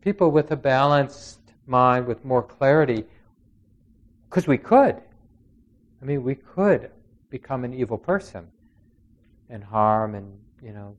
People 0.00 0.30
with 0.30 0.50
a 0.50 0.56
balanced 0.56 1.40
mind, 1.66 2.06
with 2.06 2.24
more 2.24 2.42
clarity, 2.42 3.04
because 4.28 4.46
we 4.46 4.58
could. 4.58 4.96
I 6.00 6.04
mean, 6.04 6.22
we 6.22 6.34
could 6.34 6.90
become 7.28 7.64
an 7.64 7.74
evil 7.74 7.98
person 7.98 8.46
and 9.48 9.62
harm 9.62 10.14
and, 10.14 10.38
you 10.62 10.72
know, 10.72 10.96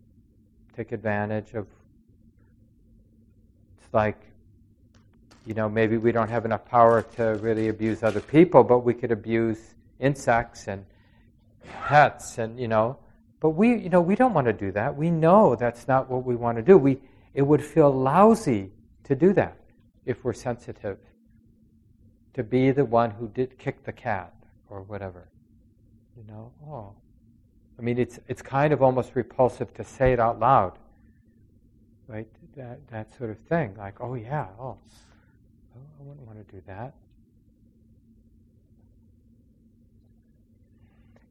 take 0.75 0.91
advantage 0.91 1.53
of. 1.53 1.67
It's 3.77 3.93
like 3.93 4.31
you 5.45 5.53
know, 5.53 5.67
maybe 5.67 5.97
we 5.97 6.11
don't 6.11 6.29
have 6.29 6.45
enough 6.45 6.65
power 6.65 7.01
to 7.15 7.23
really 7.41 7.69
abuse 7.69 8.03
other 8.03 8.19
people, 8.19 8.63
but 8.63 8.79
we 8.79 8.93
could 8.93 9.11
abuse 9.11 9.73
insects 9.99 10.67
and 10.67 10.85
pets 11.83 12.37
and, 12.37 12.59
you 12.59 12.67
know, 12.67 12.97
but 13.39 13.49
we, 13.49 13.75
you 13.75 13.89
know, 13.89 14.01
we 14.01 14.15
don't 14.15 14.33
want 14.33 14.45
to 14.45 14.53
do 14.53 14.71
that. 14.71 14.95
We 14.95 15.09
know 15.09 15.55
that's 15.55 15.87
not 15.87 16.09
what 16.09 16.23
we 16.25 16.35
want 16.35 16.57
to 16.57 16.61
do. 16.61 16.77
We, 16.77 16.99
it 17.33 17.41
would 17.41 17.63
feel 17.63 17.91
lousy 17.91 18.71
to 19.03 19.15
do 19.15 19.33
that 19.33 19.57
if 20.05 20.23
we're 20.23 20.33
sensitive. 20.33 20.97
To 22.33 22.43
be 22.43 22.71
the 22.71 22.85
one 22.85 23.11
who 23.11 23.27
did 23.27 23.57
kick 23.57 23.83
the 23.83 23.91
cat 23.91 24.33
or 24.69 24.81
whatever. 24.83 25.27
You 26.17 26.23
know, 26.31 26.51
oh. 26.67 26.93
I 27.77 27.81
mean, 27.81 27.97
it's, 27.97 28.19
it's 28.27 28.41
kind 28.41 28.73
of 28.73 28.81
almost 28.81 29.15
repulsive 29.15 29.73
to 29.73 29.83
say 29.83 30.13
it 30.13 30.19
out 30.19 30.39
loud. 30.39 30.77
Right? 32.07 32.27
That, 32.55 32.79
that 32.89 33.15
sort 33.17 33.29
of 33.29 33.37
thing. 33.39 33.75
Like, 33.77 33.99
oh 34.01 34.15
yeah, 34.15 34.47
oh, 34.59 34.77
I 35.75 36.03
wouldn't 36.03 36.25
want 36.25 36.45
to 36.47 36.55
do 36.55 36.61
that. 36.67 36.93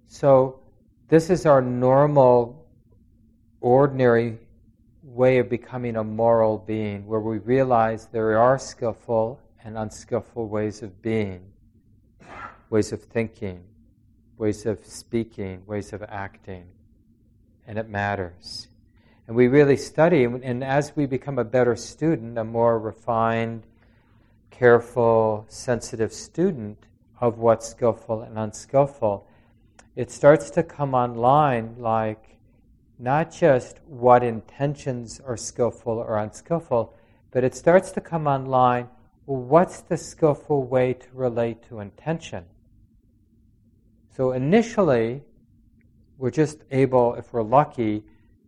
So, 0.09 0.61
this 1.09 1.30
is 1.30 1.47
our 1.47 1.62
normal, 1.62 2.66
ordinary 3.61 4.38
way 5.14 5.38
of 5.38 5.49
becoming 5.49 5.97
a 5.97 6.05
moral 6.05 6.59
being, 6.59 7.07
where 7.07 7.21
we 7.21 7.38
realize 7.38 8.07
there 8.07 8.38
are 8.38 8.59
skillful 8.59 9.40
and 9.64 9.76
unskillful 9.76 10.49
ways 10.49 10.83
of 10.83 11.02
being, 11.02 11.43
ways 12.71 12.93
of 12.93 13.02
thinking, 13.02 13.62
ways 14.38 14.67
of 14.67 14.85
speaking, 14.87 15.62
ways 15.67 15.93
of 15.93 16.02
acting, 16.05 16.64
and 17.67 17.76
it 17.79 17.88
matters. 17.88 18.69
And 19.26 19.37
we 19.37 19.49
really 19.49 19.76
study, 19.76 20.25
and 20.25 20.62
as 20.64 20.95
we 20.95 21.07
become 21.07 21.38
a 21.38 21.45
better 21.45 21.76
student, 21.76 22.38
a 22.38 22.45
more 22.45 22.79
refined, 22.79 23.64
careful, 24.50 25.45
sensitive 25.49 26.12
student 26.12 26.79
of 27.21 27.38
what's 27.38 27.69
skillful 27.69 28.23
and 28.23 28.38
unskillful, 28.38 29.26
it 29.97 30.11
starts 30.11 30.50
to 30.50 30.62
come 30.62 30.95
online 30.95 31.75
like 31.79 32.29
not 33.00 33.33
just 33.33 33.80
what 33.87 34.23
intentions 34.23 35.21
are 35.26 35.37
skillful 35.37 35.95
or 35.95 36.19
unskillful, 36.19 36.95
but 37.30 37.42
it 37.42 37.54
starts 37.54 37.90
to 37.92 38.00
come 38.00 38.26
online 38.26 38.88
well, 39.26 39.42
what's 39.42 39.83
the 39.83 39.97
skillful 39.97 40.64
way 40.64 40.92
to 40.92 41.07
relate 41.12 41.62
to 41.69 41.78
intention? 41.78 42.45
So 44.16 44.33
initially, 44.33 45.23
we're 46.19 46.33
just 46.33 46.59
able, 46.73 47.14
if 47.14 47.33
we're 47.33 47.45
lucky, 47.45 48.02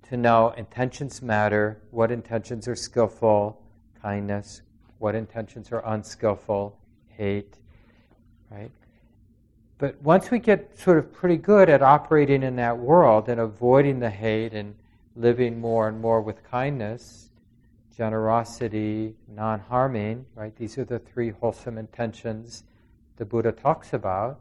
to 0.09 0.17
know 0.17 0.51
intentions 0.57 1.23
matter, 1.23 1.81
what 1.93 2.11
intentions 2.11 2.67
are 2.67 2.75
skillful, 2.75 3.63
kindness, 4.03 4.63
what 4.99 5.15
intentions 5.15 5.71
are 5.71 5.87
unskillful, 5.87 6.77
hate, 7.07 7.59
right? 8.51 8.73
But 9.83 10.01
once 10.01 10.31
we 10.31 10.39
get 10.39 10.79
sort 10.79 10.97
of 10.97 11.13
pretty 11.13 11.37
good 11.37 11.69
at 11.69 11.83
operating 11.83 12.45
in 12.45 12.55
that 12.55 12.79
world 12.79 13.29
and 13.29 13.41
avoiding 13.41 13.99
the 13.99 14.11
hate 14.11 14.53
and 14.55 14.77
living 15.17 15.61
more 15.61 15.89
and 15.89 16.01
more 16.01 16.21
with 16.21 16.45
kindness, 16.45 17.31
generosity, 17.97 19.17
non 19.27 19.59
harming, 19.59 20.25
right? 20.37 20.55
These 20.55 20.79
are 20.79 20.85
the 20.85 21.01
three 21.01 21.31
wholesome 21.31 21.79
intentions 21.79 22.63
the 23.17 23.25
Buddha 23.25 23.51
talks 23.51 23.93
about. 23.93 24.39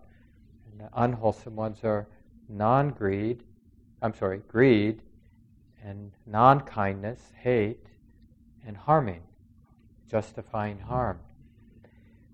And 0.69 0.81
the 0.81 0.89
unwholesome 0.93 1.55
ones 1.55 1.79
are 1.83 2.07
non 2.47 2.91
greed, 2.91 3.41
I'm 4.03 4.13
sorry, 4.13 4.43
greed, 4.47 5.01
and 5.83 6.11
non 6.27 6.61
kindness, 6.61 7.19
hate, 7.35 7.87
and 8.67 8.77
harming, 8.77 9.23
justifying 10.07 10.77
harm. 10.77 11.17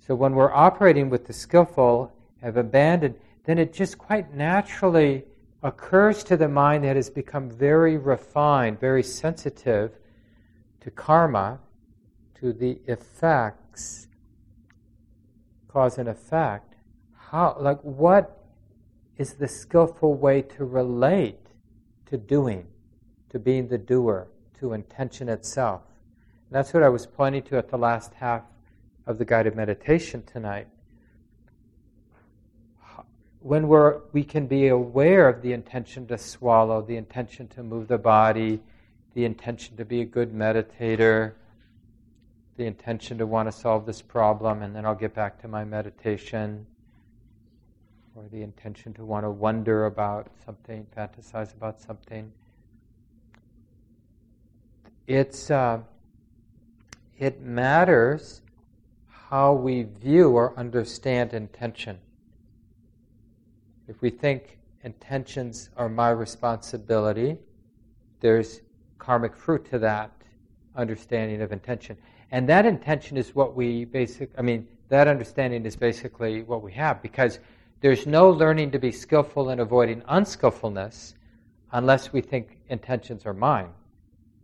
So 0.05 0.13
when 0.13 0.35
we're 0.35 0.53
operating 0.53 1.09
with 1.09 1.25
the 1.25 1.31
skillful, 1.31 2.11
have 2.41 2.57
abandoned, 2.57 3.15
then 3.45 3.57
it 3.57 3.73
just 3.73 3.97
quite 3.97 4.33
naturally 4.33 5.23
occurs 5.63 6.23
to 6.23 6.37
the 6.37 6.47
mind 6.47 6.83
that 6.83 6.95
has 6.95 7.09
become 7.09 7.49
very 7.49 7.97
refined, 7.97 8.79
very 8.79 9.03
sensitive 9.03 9.91
to 10.81 10.91
karma, 10.91 11.59
to 12.39 12.53
the 12.53 12.79
effects, 12.87 14.07
cause 15.67 15.97
and 15.97 16.07
effect. 16.07 16.75
How, 17.15 17.57
like, 17.59 17.79
what 17.81 18.43
is 19.17 19.33
the 19.33 19.47
skillful 19.47 20.13
way 20.13 20.41
to 20.43 20.65
relate 20.65 21.39
to 22.05 22.17
doing, 22.17 22.67
to 23.29 23.39
being 23.39 23.67
the 23.67 23.77
doer, 23.77 24.27
to 24.59 24.73
intention 24.73 25.27
itself? 25.27 25.81
And 26.49 26.55
that's 26.55 26.73
what 26.73 26.83
I 26.83 26.89
was 26.89 27.05
pointing 27.05 27.43
to 27.43 27.57
at 27.57 27.69
the 27.69 27.77
last 27.77 28.13
half 28.13 28.43
of 29.07 29.17
the 29.17 29.25
guided 29.25 29.55
meditation 29.55 30.23
tonight 30.23 30.67
when 33.39 33.67
we're, 33.67 34.01
we 34.13 34.23
can 34.23 34.47
be 34.47 34.67
aware 34.67 35.29
of 35.29 35.41
the 35.41 35.53
intention 35.53 36.07
to 36.07 36.17
swallow, 36.17 36.81
the 36.81 36.97
intention 36.97 37.47
to 37.49 37.63
move 37.63 37.87
the 37.87 37.97
body, 37.97 38.59
the 39.13 39.25
intention 39.25 39.77
to 39.77 39.85
be 39.85 40.01
a 40.01 40.05
good 40.05 40.33
meditator, 40.33 41.33
the 42.57 42.65
intention 42.65 43.17
to 43.19 43.25
want 43.25 43.47
to 43.47 43.51
solve 43.51 43.85
this 43.85 44.01
problem, 44.01 44.63
and 44.63 44.75
then 44.75 44.85
I'll 44.85 44.95
get 44.95 45.13
back 45.13 45.39
to 45.41 45.47
my 45.47 45.63
meditation, 45.63 46.65
or 48.15 48.25
the 48.31 48.41
intention 48.41 48.93
to 48.95 49.05
want 49.05 49.25
to 49.25 49.29
wonder 49.29 49.85
about 49.85 50.27
something, 50.43 50.87
fantasize 50.95 51.53
about 51.53 51.79
something. 51.79 52.31
It's, 55.05 55.51
uh, 55.51 55.79
it 57.17 57.41
matters 57.41 58.41
how 59.29 59.53
we 59.53 59.83
view 59.83 60.31
or 60.31 60.57
understand 60.57 61.33
intention. 61.33 61.99
If 63.87 64.01
we 64.01 64.09
think 64.09 64.57
intentions 64.83 65.69
are 65.77 65.89
my 65.89 66.09
responsibility, 66.09 67.37
there's 68.19 68.61
karmic 68.99 69.35
fruit 69.35 69.65
to 69.69 69.79
that 69.79 70.11
understanding 70.75 71.41
of 71.41 71.51
intention. 71.51 71.97
And 72.31 72.47
that 72.49 72.65
intention 72.65 73.15
is 73.17 73.33
what 73.33 73.55
we 73.55 73.85
basic 73.85 74.29
I 74.37 74.41
mean, 74.41 74.67
that 74.89 75.07
understanding 75.07 75.65
is 75.65 75.75
basically 75.75 76.43
what 76.43 76.61
we 76.61 76.73
have 76.73 77.01
because 77.01 77.39
there's 77.79 78.05
no 78.05 78.29
learning 78.29 78.71
to 78.71 78.79
be 78.79 78.91
skillful 78.91 79.51
in 79.51 79.59
avoiding 79.59 80.03
unskillfulness 80.07 81.15
unless 81.71 82.11
we 82.11 82.21
think 82.21 82.59
intentions 82.69 83.25
are 83.25 83.33
mine. 83.33 83.69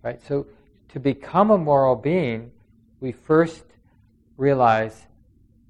Right? 0.04 0.22
So 0.22 0.46
to 0.90 1.00
become 1.00 1.52
a 1.52 1.58
moral 1.58 1.96
being, 1.96 2.52
we 3.00 3.12
first 3.12 3.66
realize 4.38 5.08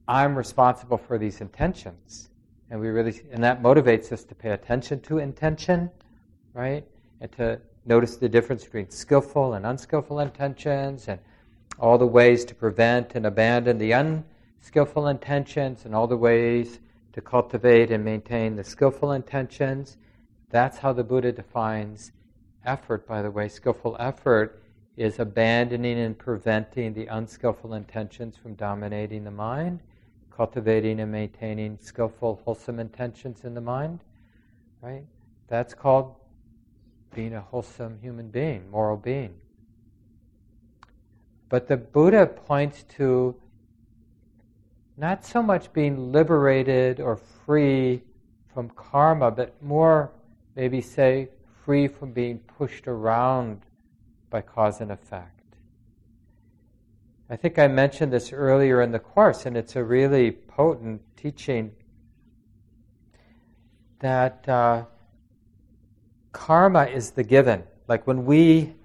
I'm 0.08 0.36
responsible 0.36 0.98
for 0.98 1.18
these 1.18 1.42
intentions 1.42 2.30
and 2.74 2.82
we 2.82 2.88
really 2.89 3.22
and 3.32 3.44
that 3.44 3.62
motivates 3.62 4.12
us 4.12 4.24
to 4.24 4.34
pay 4.34 4.50
attention 4.50 5.00
to 5.01 5.20
intention 5.20 5.92
right? 6.53 6.86
And 7.22 7.32
to 7.34 7.60
notice 7.86 8.18
the 8.18 8.30
difference 8.30 8.63
between 8.63 8.89
skillful 8.89 9.53
and 9.53 9.65
unskillful 9.65 10.20
intentions 10.20 11.08
and 11.08 11.20
all 11.80 11.98
the 11.98 12.08
ways 12.08 12.46
to 12.46 12.56
prevent 12.56 13.15
and 13.15 13.25
abandon 13.25 13.77
the 13.77 13.92
unskillful 13.92 15.08
intentions 15.08 15.86
and 15.86 15.96
all 15.96 16.08
the 16.08 16.18
ways 16.18 16.80
to 17.13 17.22
cultivate 17.22 17.92
and 17.92 18.03
maintain 18.03 18.56
the 18.56 18.63
skillful 18.63 19.12
intentions. 19.12 19.98
That's 20.50 20.80
how 20.80 20.94
the 20.94 21.03
buddha 21.03 21.32
defines 21.32 22.12
effort 22.65 23.08
by 23.08 23.22
the 23.22 23.32
way. 23.32 23.50
Skillful 23.50 23.96
effort 24.00 24.62
is 24.96 25.20
abandoning 25.20 26.00
and 26.00 26.18
preventing 26.18 26.94
the 26.94 27.08
unskillful 27.08 27.74
intentions 27.74 28.38
from 28.38 28.53
dominating 28.53 29.24
the 29.24 29.32
mind 29.32 29.80
cultivating 30.36 31.00
and 31.00 31.12
maintaining 31.12 31.78
skillful, 31.80 32.41
wholesome 32.43 32.80
intentions 32.80 33.43
in 33.43 33.54
the 33.54 33.62
mind, 33.62 34.00
right? 34.82 35.06
That's 35.48 35.74
called 35.74 36.15
being 37.13 37.36
a 37.36 37.41
wholesome 37.41 38.00
human 38.02 38.30
being, 38.30 38.69
moral 38.72 38.98
being. 38.98 39.36
But 41.50 41.67
the 41.67 41.78
Buddha 41.78 42.26
points 42.26 42.84
to 42.98 43.36
not 44.98 45.26
so 45.26 45.41
much 45.41 45.72
being 45.74 46.12
liberated 46.12 47.00
or 47.00 47.15
free 47.15 48.02
from 48.54 48.69
karma, 48.69 49.32
but 49.32 49.62
more, 49.62 50.12
maybe 50.56 50.82
say, 50.82 51.30
free 51.63 51.88
from 51.88 52.12
being 52.12 52.39
pushed 52.39 52.88
around 52.88 53.62
by 54.30 54.41
cause 54.41 54.82
and 54.82 54.91
effect. 54.91 55.33
I 57.34 57.36
think 57.36 57.58
I 57.58 57.67
mentioned 57.67 58.13
this 58.13 58.32
earlier 58.32 58.84
in 58.84 58.91
the 58.91 59.00
course, 59.00 59.48
and 59.48 59.58
it's 59.58 59.76
a 59.76 59.84
really 59.84 60.30
potent 60.30 61.02
teaching 61.17 61.72
that 64.02 64.48
uh, 64.48 64.86
karma 66.32 66.84
is 66.84 67.10
the 67.10 67.24
given. 67.24 67.63
Like 67.88 68.06
when 68.06 68.26
we 68.26 68.76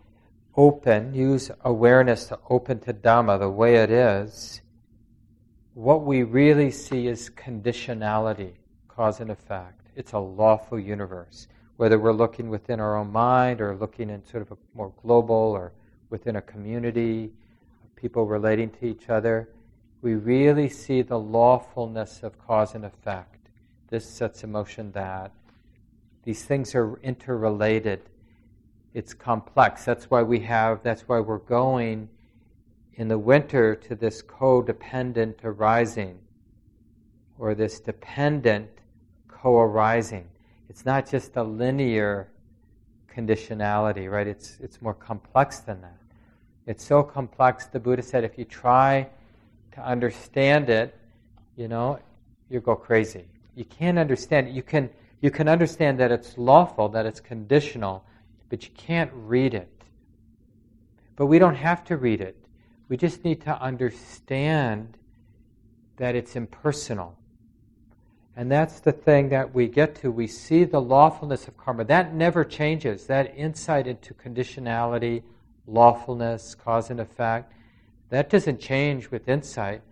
open, 0.56 1.12
use 1.12 1.50
awareness 1.60 2.28
to 2.28 2.38
open 2.48 2.80
to 2.80 2.94
Dhamma 2.94 3.38
the 3.38 3.50
way 3.50 3.82
it 3.82 3.90
is, 3.90 4.62
what 5.74 6.06
we 6.06 6.22
really 6.22 6.70
see 6.70 7.06
is 7.06 7.28
conditionality, 7.28 8.52
cause 8.88 9.20
and 9.20 9.30
effect. 9.30 9.88
It's 9.94 10.12
a 10.12 10.18
lawful 10.18 10.80
universe. 10.80 11.48
Whether 11.76 11.98
we're 11.98 12.14
looking 12.14 12.48
within 12.48 12.80
our 12.80 12.96
own 12.96 13.12
mind 13.12 13.60
or 13.60 13.76
looking 13.76 14.08
in 14.08 14.24
sort 14.24 14.40
of 14.40 14.52
a 14.52 14.56
more 14.72 14.94
global 15.02 15.34
or 15.34 15.74
within 16.08 16.36
a 16.36 16.40
community, 16.40 17.30
people 17.98 18.26
relating 18.26 18.70
to 18.70 18.86
each 18.86 19.10
other, 19.10 19.48
we 20.02 20.14
really 20.14 20.68
see 20.68 21.02
the 21.02 21.18
lawfulness 21.18 22.22
of 22.22 22.38
cause 22.38 22.74
and 22.74 22.84
effect. 22.84 23.48
This 23.88 24.08
sets 24.08 24.44
in 24.44 24.52
motion 24.52 24.92
that. 24.92 25.32
These 26.22 26.44
things 26.44 26.74
are 26.74 26.98
interrelated. 27.02 28.02
It's 28.94 29.14
complex. 29.14 29.84
That's 29.84 30.10
why 30.10 30.22
we 30.22 30.40
have, 30.40 30.82
that's 30.82 31.08
why 31.08 31.18
we're 31.18 31.38
going 31.38 32.08
in 32.94 33.08
the 33.08 33.18
winter 33.18 33.74
to 33.74 33.94
this 33.94 34.22
codependent 34.22 35.36
arising 35.42 36.18
or 37.38 37.54
this 37.54 37.80
dependent 37.80 38.70
co 39.28 39.58
arising. 39.58 40.28
It's 40.68 40.84
not 40.84 41.08
just 41.10 41.36
a 41.36 41.42
linear 41.42 42.28
conditionality, 43.12 44.10
right? 44.10 44.26
It's, 44.26 44.58
it's 44.60 44.80
more 44.80 44.94
complex 44.94 45.60
than 45.60 45.80
that. 45.80 46.07
It's 46.68 46.84
so 46.84 47.02
complex, 47.02 47.64
the 47.64 47.80
Buddha 47.80 48.02
said, 48.02 48.24
if 48.24 48.36
you 48.36 48.44
try 48.44 49.08
to 49.72 49.80
understand 49.80 50.68
it, 50.68 50.94
you 51.56 51.66
know, 51.66 51.98
you 52.50 52.60
go 52.60 52.76
crazy. 52.76 53.24
You 53.54 53.64
can't 53.64 53.98
understand 53.98 54.48
it. 54.48 54.52
You 54.52 54.62
can, 54.62 54.90
you 55.22 55.30
can 55.30 55.48
understand 55.48 55.98
that 55.98 56.12
it's 56.12 56.36
lawful, 56.36 56.90
that 56.90 57.06
it's 57.06 57.20
conditional, 57.20 58.04
but 58.50 58.64
you 58.64 58.70
can't 58.76 59.10
read 59.14 59.54
it. 59.54 59.70
But 61.16 61.24
we 61.24 61.38
don't 61.38 61.54
have 61.54 61.84
to 61.84 61.96
read 61.96 62.20
it. 62.20 62.36
We 62.90 62.98
just 62.98 63.24
need 63.24 63.40
to 63.42 63.62
understand 63.62 64.98
that 65.96 66.14
it's 66.14 66.36
impersonal. 66.36 67.16
And 68.36 68.52
that's 68.52 68.80
the 68.80 68.92
thing 68.92 69.30
that 69.30 69.54
we 69.54 69.68
get 69.68 69.94
to. 70.02 70.10
We 70.10 70.26
see 70.26 70.64
the 70.64 70.82
lawfulness 70.82 71.48
of 71.48 71.56
karma. 71.56 71.84
That 71.84 72.14
never 72.14 72.44
changes. 72.44 73.06
That 73.06 73.34
insight 73.34 73.86
into 73.86 74.12
conditionality, 74.12 75.22
lawfulness, 75.68 76.54
cause 76.54 76.90
and 76.90 77.00
effect. 77.00 77.52
That 78.10 78.30
doesn't 78.30 78.60
change 78.60 79.10
with 79.10 79.28
insight. 79.28 79.82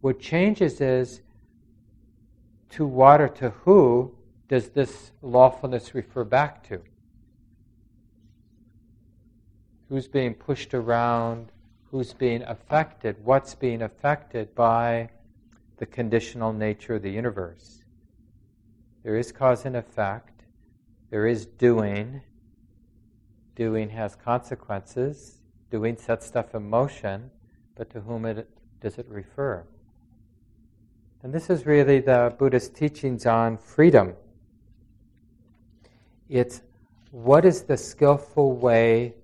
What 0.00 0.18
changes 0.20 0.80
is 0.80 1.20
to 2.70 2.86
what 2.86 3.20
or 3.20 3.28
to 3.28 3.50
who 3.50 4.14
does 4.48 4.70
this 4.70 5.12
lawfulness 5.22 5.94
refer 5.94 6.24
back 6.24 6.66
to? 6.68 6.80
Who's 9.88 10.08
being 10.08 10.34
pushed 10.34 10.74
around? 10.74 11.50
Who's 11.90 12.12
being 12.12 12.42
affected? 12.42 13.16
What's 13.24 13.54
being 13.54 13.82
affected 13.82 14.54
by 14.54 15.10
the 15.78 15.86
conditional 15.86 16.52
nature 16.52 16.96
of 16.96 17.02
the 17.02 17.10
universe? 17.10 17.82
There 19.02 19.16
is 19.16 19.32
cause 19.32 19.64
and 19.64 19.76
effect. 19.76 20.42
There 21.10 21.26
is 21.26 21.46
doing. 21.46 22.20
Doing 23.58 23.90
has 23.90 24.14
consequences. 24.14 25.40
Doing 25.72 25.96
sets 25.96 26.26
stuff 26.26 26.54
in 26.54 26.70
motion, 26.70 27.28
but 27.74 27.90
to 27.90 28.00
whom 28.00 28.24
it, 28.24 28.48
does 28.80 28.98
it 28.98 29.06
refer? 29.08 29.64
And 31.24 31.34
this 31.34 31.50
is 31.50 31.66
really 31.66 31.98
the 31.98 32.32
Buddhist 32.38 32.76
teachings 32.76 33.26
on 33.26 33.58
freedom. 33.58 34.14
It's 36.28 36.62
what 37.10 37.44
is 37.44 37.62
the 37.62 37.76
skillful 37.76 38.52
way 38.52 39.14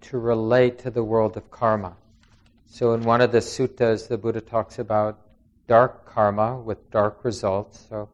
to 0.00 0.18
relate 0.18 0.80
to 0.80 0.90
the 0.90 1.04
world 1.04 1.36
of 1.36 1.48
karma? 1.52 1.94
So, 2.66 2.94
in 2.94 3.02
one 3.02 3.20
of 3.20 3.30
the 3.30 3.38
suttas, 3.38 4.08
the 4.08 4.18
Buddha 4.18 4.40
talks 4.40 4.80
about 4.80 5.20
dark 5.68 6.04
karma 6.04 6.58
with 6.58 6.90
dark 6.90 7.24
results. 7.24 7.86
So, 7.88 8.08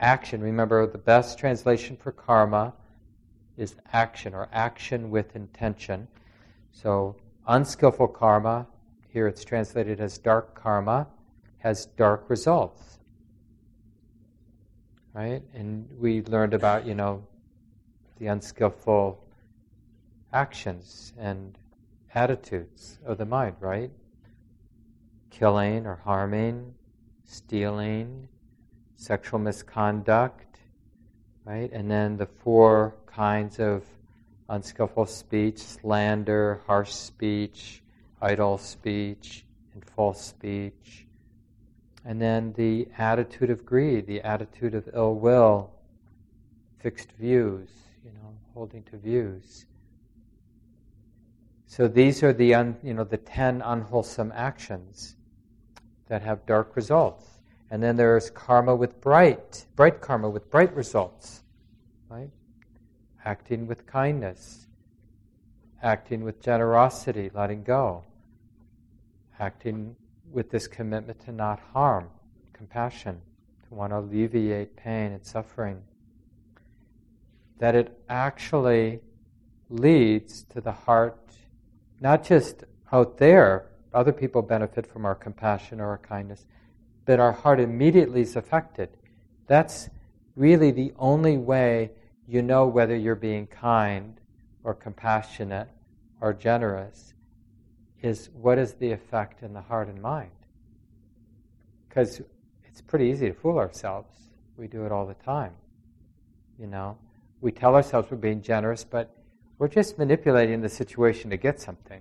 action. 0.00 0.40
Remember, 0.40 0.88
the 0.88 0.98
best 0.98 1.38
translation 1.38 1.96
for 1.96 2.10
karma 2.10 2.72
is 3.60 3.76
action 3.92 4.34
or 4.34 4.48
action 4.52 5.10
with 5.10 5.36
intention. 5.36 6.08
So, 6.72 7.16
unskillful 7.46 8.08
karma, 8.08 8.66
here 9.12 9.28
it's 9.28 9.44
translated 9.44 10.00
as 10.00 10.16
dark 10.18 10.54
karma, 10.54 11.06
has 11.58 11.86
dark 11.86 12.24
results. 12.28 12.98
Right? 15.12 15.42
And 15.52 15.88
we 15.98 16.22
learned 16.22 16.54
about, 16.54 16.86
you 16.86 16.94
know, 16.94 17.26
the 18.18 18.28
unskillful 18.28 19.22
actions 20.32 21.12
and 21.18 21.58
attitudes 22.14 22.98
of 23.04 23.18
the 23.18 23.26
mind, 23.26 23.56
right? 23.60 23.90
Killing 25.30 25.86
or 25.86 25.96
harming, 25.96 26.74
stealing, 27.24 28.28
sexual 28.96 29.38
misconduct, 29.38 30.58
right? 31.44 31.70
And 31.72 31.90
then 31.90 32.16
the 32.16 32.26
four 32.26 32.94
kinds 33.14 33.58
of 33.58 33.84
unskillful 34.48 35.06
speech 35.06 35.58
slander, 35.58 36.60
harsh 36.66 36.92
speech, 36.92 37.82
idle 38.20 38.58
speech, 38.58 39.44
and 39.74 39.84
false 39.84 40.22
speech. 40.24 41.06
And 42.04 42.20
then 42.20 42.52
the 42.56 42.88
attitude 42.98 43.50
of 43.50 43.64
greed, 43.64 44.06
the 44.06 44.22
attitude 44.22 44.74
of 44.74 44.88
ill 44.94 45.14
will, 45.14 45.70
fixed 46.78 47.12
views, 47.12 47.68
you 48.04 48.10
know, 48.12 48.34
holding 48.54 48.82
to 48.84 48.96
views. 48.96 49.66
So 51.66 51.86
these 51.86 52.22
are 52.22 52.32
the 52.32 52.54
un, 52.54 52.76
you 52.82 52.94
know 52.94 53.04
the 53.04 53.16
ten 53.16 53.62
unwholesome 53.62 54.32
actions 54.34 55.14
that 56.08 56.22
have 56.22 56.44
dark 56.46 56.74
results. 56.74 57.26
And 57.70 57.80
then 57.80 57.96
there's 57.96 58.30
karma 58.30 58.74
with 58.74 59.00
bright, 59.00 59.66
bright 59.76 60.00
karma 60.00 60.28
with 60.28 60.50
bright 60.50 60.74
results, 60.74 61.44
right? 62.08 62.30
Acting 63.30 63.68
with 63.68 63.86
kindness, 63.86 64.66
acting 65.84 66.24
with 66.24 66.42
generosity, 66.42 67.30
letting 67.32 67.62
go, 67.62 68.02
acting 69.38 69.94
with 70.32 70.50
this 70.50 70.66
commitment 70.66 71.20
to 71.26 71.30
not 71.30 71.60
harm, 71.72 72.08
compassion, 72.52 73.20
to 73.68 73.74
want 73.76 73.92
to 73.92 73.98
alleviate 73.98 74.74
pain 74.74 75.12
and 75.12 75.24
suffering. 75.24 75.80
That 77.60 77.76
it 77.76 77.96
actually 78.08 78.98
leads 79.68 80.42
to 80.52 80.60
the 80.60 80.72
heart, 80.72 81.20
not 82.00 82.24
just 82.24 82.64
out 82.90 83.18
there, 83.18 83.66
other 83.94 84.12
people 84.12 84.42
benefit 84.42 84.88
from 84.88 85.04
our 85.04 85.14
compassion 85.14 85.80
or 85.80 85.86
our 85.86 85.98
kindness, 85.98 86.46
but 87.04 87.20
our 87.20 87.30
heart 87.30 87.60
immediately 87.60 88.22
is 88.22 88.34
affected. 88.34 88.88
That's 89.46 89.88
really 90.34 90.72
the 90.72 90.92
only 90.98 91.38
way 91.38 91.92
you 92.30 92.42
know 92.42 92.64
whether 92.64 92.94
you're 92.94 93.16
being 93.16 93.48
kind 93.48 94.20
or 94.62 94.72
compassionate 94.72 95.68
or 96.20 96.32
generous 96.32 97.14
is 98.02 98.30
what 98.40 98.56
is 98.56 98.74
the 98.74 98.92
effect 98.92 99.42
in 99.42 99.52
the 99.52 99.60
heart 99.60 99.88
and 99.88 100.00
mind. 100.00 100.30
Because 101.88 102.22
it's 102.64 102.80
pretty 102.80 103.06
easy 103.06 103.26
to 103.26 103.34
fool 103.34 103.58
ourselves. 103.58 104.16
We 104.56 104.68
do 104.68 104.86
it 104.86 104.92
all 104.92 105.06
the 105.06 105.14
time. 105.14 105.52
You 106.56 106.68
know, 106.68 106.96
we 107.40 107.50
tell 107.50 107.74
ourselves 107.74 108.12
we're 108.12 108.18
being 108.18 108.42
generous, 108.42 108.84
but 108.84 109.12
we're 109.58 109.66
just 109.66 109.98
manipulating 109.98 110.60
the 110.60 110.68
situation 110.68 111.30
to 111.30 111.36
get 111.36 111.60
something. 111.60 112.00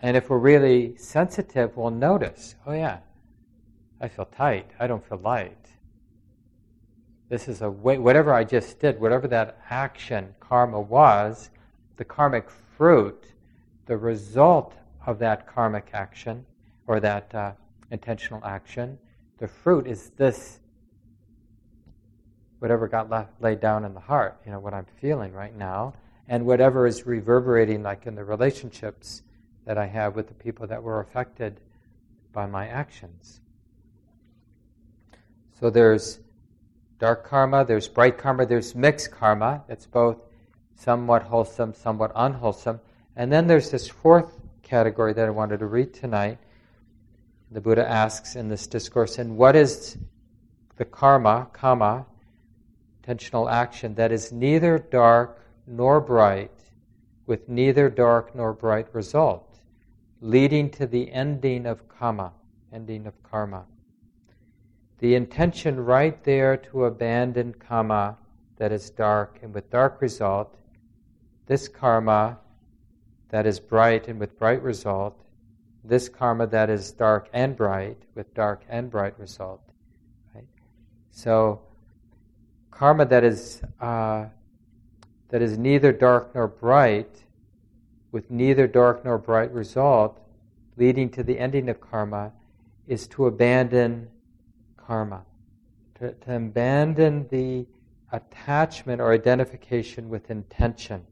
And 0.00 0.16
if 0.16 0.30
we're 0.30 0.38
really 0.38 0.96
sensitive, 0.96 1.76
we'll 1.76 1.90
notice, 1.90 2.54
oh 2.66 2.72
yeah, 2.72 3.00
I 4.00 4.08
feel 4.08 4.24
tight. 4.24 4.70
I 4.80 4.86
don't 4.86 5.06
feel 5.06 5.18
light. 5.18 5.66
This 7.32 7.48
is 7.48 7.62
a 7.62 7.70
way, 7.70 7.96
whatever 7.96 8.34
I 8.34 8.44
just 8.44 8.78
did, 8.78 9.00
whatever 9.00 9.26
that 9.28 9.56
action, 9.70 10.34
karma 10.38 10.78
was, 10.78 11.48
the 11.96 12.04
karmic 12.04 12.50
fruit, 12.76 13.24
the 13.86 13.96
result 13.96 14.74
of 15.06 15.18
that 15.20 15.46
karmic 15.46 15.88
action 15.94 16.44
or 16.86 17.00
that 17.00 17.34
uh, 17.34 17.52
intentional 17.90 18.44
action, 18.44 18.98
the 19.38 19.48
fruit 19.48 19.86
is 19.86 20.10
this, 20.10 20.60
whatever 22.58 22.86
got 22.86 23.10
laid 23.40 23.60
down 23.60 23.86
in 23.86 23.94
the 23.94 24.00
heart, 24.00 24.38
you 24.44 24.52
know, 24.52 24.60
what 24.60 24.74
I'm 24.74 24.86
feeling 25.00 25.32
right 25.32 25.56
now, 25.56 25.94
and 26.28 26.44
whatever 26.44 26.86
is 26.86 27.06
reverberating, 27.06 27.82
like 27.82 28.06
in 28.06 28.14
the 28.14 28.24
relationships 28.24 29.22
that 29.64 29.78
I 29.78 29.86
have 29.86 30.16
with 30.16 30.28
the 30.28 30.34
people 30.34 30.66
that 30.66 30.82
were 30.82 31.00
affected 31.00 31.60
by 32.34 32.44
my 32.44 32.68
actions. 32.68 33.40
So 35.58 35.70
there's 35.70 36.20
dark 37.02 37.24
karma, 37.24 37.64
there's 37.64 37.88
bright 37.88 38.16
karma, 38.16 38.46
there's 38.46 38.76
mixed 38.76 39.10
karma. 39.10 39.64
It's 39.68 39.86
both 39.86 40.18
somewhat 40.76 41.24
wholesome, 41.24 41.74
somewhat 41.74 42.12
unwholesome. 42.14 42.78
And 43.16 43.32
then 43.32 43.48
there's 43.48 43.72
this 43.72 43.88
fourth 43.88 44.38
category 44.62 45.12
that 45.14 45.26
I 45.26 45.30
wanted 45.30 45.58
to 45.58 45.66
read 45.66 45.92
tonight. 45.92 46.38
The 47.50 47.60
Buddha 47.60 47.84
asks 47.84 48.36
in 48.36 48.48
this 48.48 48.68
discourse, 48.68 49.18
and 49.18 49.36
what 49.36 49.56
is 49.56 49.98
the 50.76 50.84
karma, 50.84 51.48
kamma, 51.52 52.06
intentional 53.00 53.48
action 53.48 53.96
that 53.96 54.12
is 54.12 54.30
neither 54.30 54.78
dark 54.78 55.44
nor 55.66 56.00
bright, 56.00 56.52
with 57.26 57.48
neither 57.48 57.90
dark 57.90 58.32
nor 58.32 58.52
bright 58.52 58.86
result, 58.94 59.58
leading 60.20 60.70
to 60.70 60.86
the 60.86 61.10
ending 61.10 61.66
of 61.66 61.88
kamma, 61.88 62.30
ending 62.72 63.08
of 63.08 63.22
karma 63.24 63.64
the 65.02 65.16
intention 65.16 65.84
right 65.84 66.22
there 66.22 66.56
to 66.56 66.84
abandon 66.84 67.52
karma 67.54 68.16
that 68.56 68.70
is 68.70 68.88
dark 68.88 69.40
and 69.42 69.52
with 69.52 69.68
dark 69.68 70.00
result, 70.00 70.54
this 71.46 71.66
karma 71.66 72.38
that 73.30 73.44
is 73.44 73.58
bright 73.58 74.06
and 74.06 74.20
with 74.20 74.38
bright 74.38 74.62
result, 74.62 75.20
this 75.82 76.08
karma 76.08 76.46
that 76.46 76.70
is 76.70 76.92
dark 76.92 77.28
and 77.32 77.56
bright 77.56 77.96
with 78.14 78.32
dark 78.32 78.62
and 78.68 78.92
bright 78.92 79.18
result. 79.18 79.60
Right? 80.36 80.46
So, 81.10 81.62
karma 82.70 83.04
that 83.06 83.24
is 83.24 83.60
uh, 83.80 84.26
that 85.30 85.42
is 85.42 85.58
neither 85.58 85.90
dark 85.90 86.32
nor 86.32 86.46
bright, 86.46 87.24
with 88.12 88.30
neither 88.30 88.68
dark 88.68 89.04
nor 89.04 89.18
bright 89.18 89.50
result, 89.50 90.20
leading 90.76 91.10
to 91.10 91.24
the 91.24 91.40
ending 91.40 91.68
of 91.68 91.80
karma, 91.80 92.30
is 92.86 93.08
to 93.08 93.26
abandon 93.26 94.08
karma, 94.92 95.22
to, 95.98 96.12
to 96.12 96.36
abandon 96.36 97.26
the 97.30 97.66
attachment 98.12 99.00
or 99.00 99.14
identification 99.14 100.10
with 100.10 100.30
intention. 100.30 101.02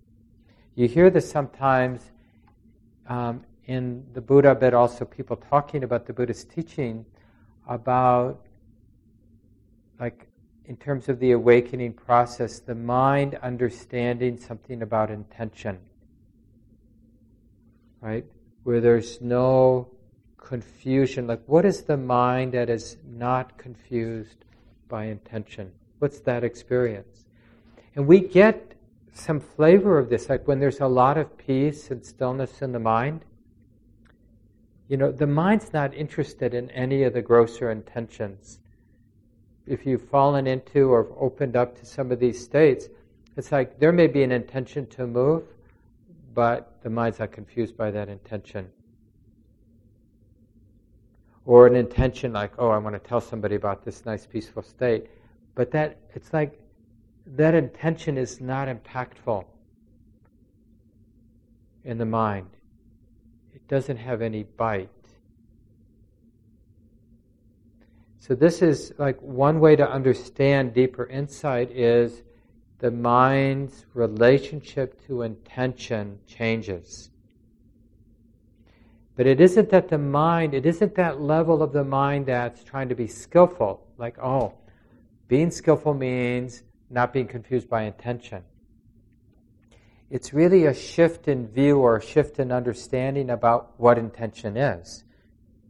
You 0.75 0.87
hear 0.87 1.09
this 1.09 1.31
sometimes 1.31 2.11
um, 3.09 3.43
in 3.65 4.05
the 4.13 4.21
Buddha, 4.21 4.55
but 4.55 4.75
also 4.75 5.07
people 5.07 5.35
talking 5.35 5.83
about 5.83 6.05
the 6.05 6.13
Buddha's 6.13 6.45
teaching 6.45 7.07
about, 7.67 8.45
like, 9.99 10.27
in 10.67 10.77
terms 10.77 11.09
of 11.09 11.19
the 11.19 11.31
awakening 11.31 11.95
process, 11.95 12.59
the 12.59 12.75
mind 12.75 13.39
understanding 13.43 14.39
something 14.39 14.83
about 14.83 15.11
intention, 15.11 15.79
right? 18.03 18.27
Where 18.65 18.83
there's 18.83 19.23
no 19.23 19.89
confusion. 20.41 21.27
Like, 21.27 21.43
what 21.47 21.65
is 21.65 21.83
the 21.83 21.97
mind 21.97 22.53
that 22.53 22.69
is 22.69 22.97
not 23.07 23.57
confused 23.59 24.45
by 24.89 25.05
intention? 25.05 25.71
What's 25.99 26.21
that 26.21 26.43
experience? 26.43 27.27
And 27.95 28.07
we 28.07 28.21
get 28.21 28.75
some 29.13 29.41
flavor 29.41 29.99
of 29.99 30.09
this, 30.09 30.29
like 30.29 30.49
when 30.49 30.59
there's 30.59 30.81
a 30.81 30.87
lot 30.87 31.19
of 31.19 31.37
peace 31.37 31.91
and 31.91 32.05
stillness 32.05 32.63
in 32.63 32.73
the 32.73 32.79
mind. 32.79 33.25
You 34.89 34.97
know, 34.97 35.13
the 35.13 35.27
mind's 35.27 35.73
not 35.73 35.95
interested 35.95 36.55
in 36.55 36.71
any 36.71 37.05
of 37.05 37.13
the 37.13 37.23
grosser 37.23 37.71
intentions. 37.71 38.59
If 39.67 39.87
you've 39.87 40.09
fallen 40.09 40.47
into 40.47 40.91
or 40.91 41.07
opened 41.21 41.55
up 41.55 41.79
to 41.79 41.87
some 41.87 42.11
of 42.11 42.19
these 42.19 42.43
states, 42.43 42.89
it's 43.37 43.53
like 43.53 43.79
there 43.79 43.93
may 43.93 44.09
be 44.09 44.23
an 44.23 44.33
intention 44.33 44.87
to 44.89 45.07
move, 45.07 45.45
but 46.35 46.79
the 46.83 46.91
mind's 46.91 47.21
not 47.21 47.31
confused 47.31 47.77
by 47.77 47.91
that 47.93 48.09
intention 48.09 48.69
or 51.45 51.67
an 51.67 51.75
intention 51.75 52.33
like, 52.33 52.53
oh, 52.59 52.69
I 52.69 52.79
want 52.79 52.95
to 52.95 53.09
tell 53.09 53.21
somebody 53.21 53.55
about 53.55 53.85
this 53.85 54.05
nice 54.05 54.27
peaceful 54.27 54.63
state. 54.63 55.07
But 55.55 55.71
that 55.73 55.99
it's 56.15 56.33
like 56.33 56.61
that 57.27 57.55
intention 57.55 58.17
is 58.17 58.41
not 58.41 58.69
impactful 58.69 59.45
in 61.85 61.99
the 61.99 62.07
mind. 62.07 62.49
It 63.55 63.67
doesn't 63.69 63.97
have 63.97 64.23
any 64.23 64.45
bite. 64.45 64.89
So 68.19 68.35
this 68.35 68.63
is 68.63 68.93
like 68.99 69.21
one 69.21 69.61
way 69.61 69.77
to 69.77 69.91
understand 69.91 70.75
deeper 70.75 71.07
insight 71.07 71.71
is 71.71 72.23
the 72.79 72.91
mind's 72.91 73.87
relationship 73.95 75.05
to 75.07 75.23
intention 75.23 76.19
changes. 76.27 77.10
But 79.21 79.27
it 79.27 79.39
isn't 79.39 79.69
that 79.69 79.91
the 79.91 79.99
mind, 79.99 80.55
it 80.55 80.65
isn't 80.65 80.95
that 80.95 81.21
level 81.21 81.63
of 81.63 81.75
the 81.75 81.85
mind 81.85 82.25
that's 82.25 82.65
trying 82.65 82.89
to 82.89 82.95
be 82.95 83.07
skillful. 83.07 83.87
Like, 83.99 84.19
oh, 84.19 84.55
being 85.29 85.51
skillful 85.51 85.93
means 85.93 86.63
not 86.89 87.13
being 87.13 87.27
confused 87.27 87.69
by 87.69 87.83
intention. 87.83 88.43
it's 90.09 90.33
really 90.33 90.65
a 90.65 90.73
shift 90.73 91.29
in 91.29 91.49
view 91.49 91.81
or 91.81 91.99
a 91.99 92.03
shift 92.03 92.39
in 92.39 92.51
understanding 92.51 93.29
about 93.29 93.75
what 93.77 93.99
intention 93.99 94.57
is. 94.57 95.05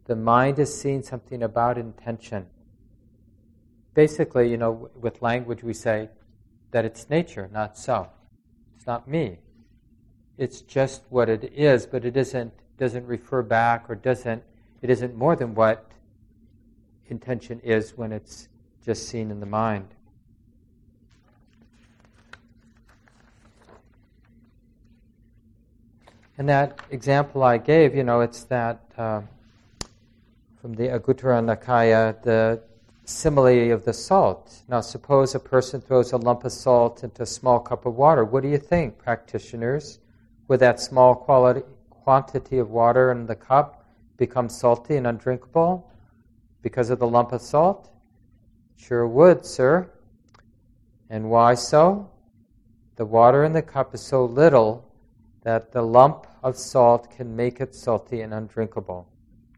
The 0.05 0.15
mind 0.15 0.57
is 0.57 0.73
seeing 0.73 1.03
something 1.03 1.43
about 1.43 1.77
intention. 1.77 2.45
Basically, 3.93 4.49
you 4.49 4.55
know, 4.55 4.89
with 4.95 5.21
language 5.21 5.61
we 5.61 5.73
say 5.73 6.07
that 6.71 6.85
it's 6.85 7.09
nature, 7.09 7.49
not 7.51 7.77
self. 7.77 8.07
It's 8.77 8.87
not 8.87 9.09
me. 9.09 9.39
It's 10.37 10.61
just 10.61 11.01
what 11.09 11.27
it 11.27 11.51
is, 11.53 11.85
but 11.85 12.05
it 12.05 12.15
isn't 12.15 12.53
doesn't 12.81 13.05
refer 13.05 13.43
back 13.43 13.87
or 13.89 13.93
doesn't 13.93 14.41
it 14.81 14.89
isn't 14.89 15.15
more 15.15 15.35
than 15.35 15.53
what 15.53 15.85
intention 17.09 17.59
is 17.59 17.95
when 17.95 18.11
it's 18.11 18.47
just 18.83 19.07
seen 19.07 19.29
in 19.29 19.39
the 19.39 19.45
mind. 19.45 19.87
And 26.39 26.49
that 26.49 26.81
example 26.89 27.43
I 27.43 27.59
gave, 27.59 27.93
you 27.93 28.03
know, 28.03 28.21
it's 28.21 28.45
that 28.45 28.81
uh, 28.97 29.21
from 30.59 30.73
the 30.73 30.87
Anguttara 30.87 31.39
Nikaya, 31.45 32.19
the 32.23 32.63
simile 33.05 33.71
of 33.71 33.85
the 33.85 33.93
salt. 33.93 34.63
Now, 34.67 34.81
suppose 34.81 35.35
a 35.35 35.39
person 35.39 35.81
throws 35.81 36.13
a 36.13 36.17
lump 36.17 36.45
of 36.45 36.51
salt 36.51 37.03
into 37.03 37.21
a 37.21 37.27
small 37.27 37.59
cup 37.59 37.85
of 37.85 37.93
water. 37.93 38.25
What 38.25 38.41
do 38.41 38.49
you 38.49 38.57
think, 38.57 38.97
practitioners? 38.97 39.99
Would 40.47 40.61
that 40.61 40.79
small 40.79 41.13
quality, 41.13 41.61
quantity 42.11 42.57
of 42.57 42.69
water 42.69 43.09
in 43.13 43.25
the 43.25 43.33
cup 43.33 43.85
becomes 44.17 44.53
salty 44.53 44.97
and 44.97 45.07
undrinkable 45.07 45.89
because 46.61 46.89
of 46.89 46.99
the 46.99 47.07
lump 47.07 47.31
of 47.31 47.41
salt? 47.41 47.89
Sure 48.75 49.07
would, 49.07 49.45
sir. 49.45 49.89
And 51.09 51.29
why 51.29 51.53
so? 51.53 52.11
The 52.97 53.05
water 53.05 53.45
in 53.45 53.53
the 53.53 53.61
cup 53.61 53.95
is 53.95 54.01
so 54.01 54.25
little 54.25 54.93
that 55.43 55.71
the 55.71 55.81
lump 55.81 56.27
of 56.43 56.57
salt 56.57 57.09
can 57.09 57.33
make 57.33 57.61
it 57.61 57.73
salty 57.73 58.19
and 58.23 58.33
undrinkable. 58.33 59.07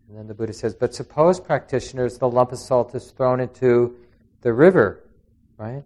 And 0.07 0.15
then 0.15 0.27
the 0.27 0.35
Buddha 0.35 0.53
says, 0.53 0.75
but 0.75 0.93
suppose 0.93 1.39
practitioners, 1.39 2.19
the 2.19 2.29
lump 2.29 2.51
of 2.51 2.59
salt 2.59 2.93
is 2.93 3.09
thrown 3.09 3.39
into 3.39 3.95
the 4.41 4.53
river, 4.53 5.09
right? 5.57 5.81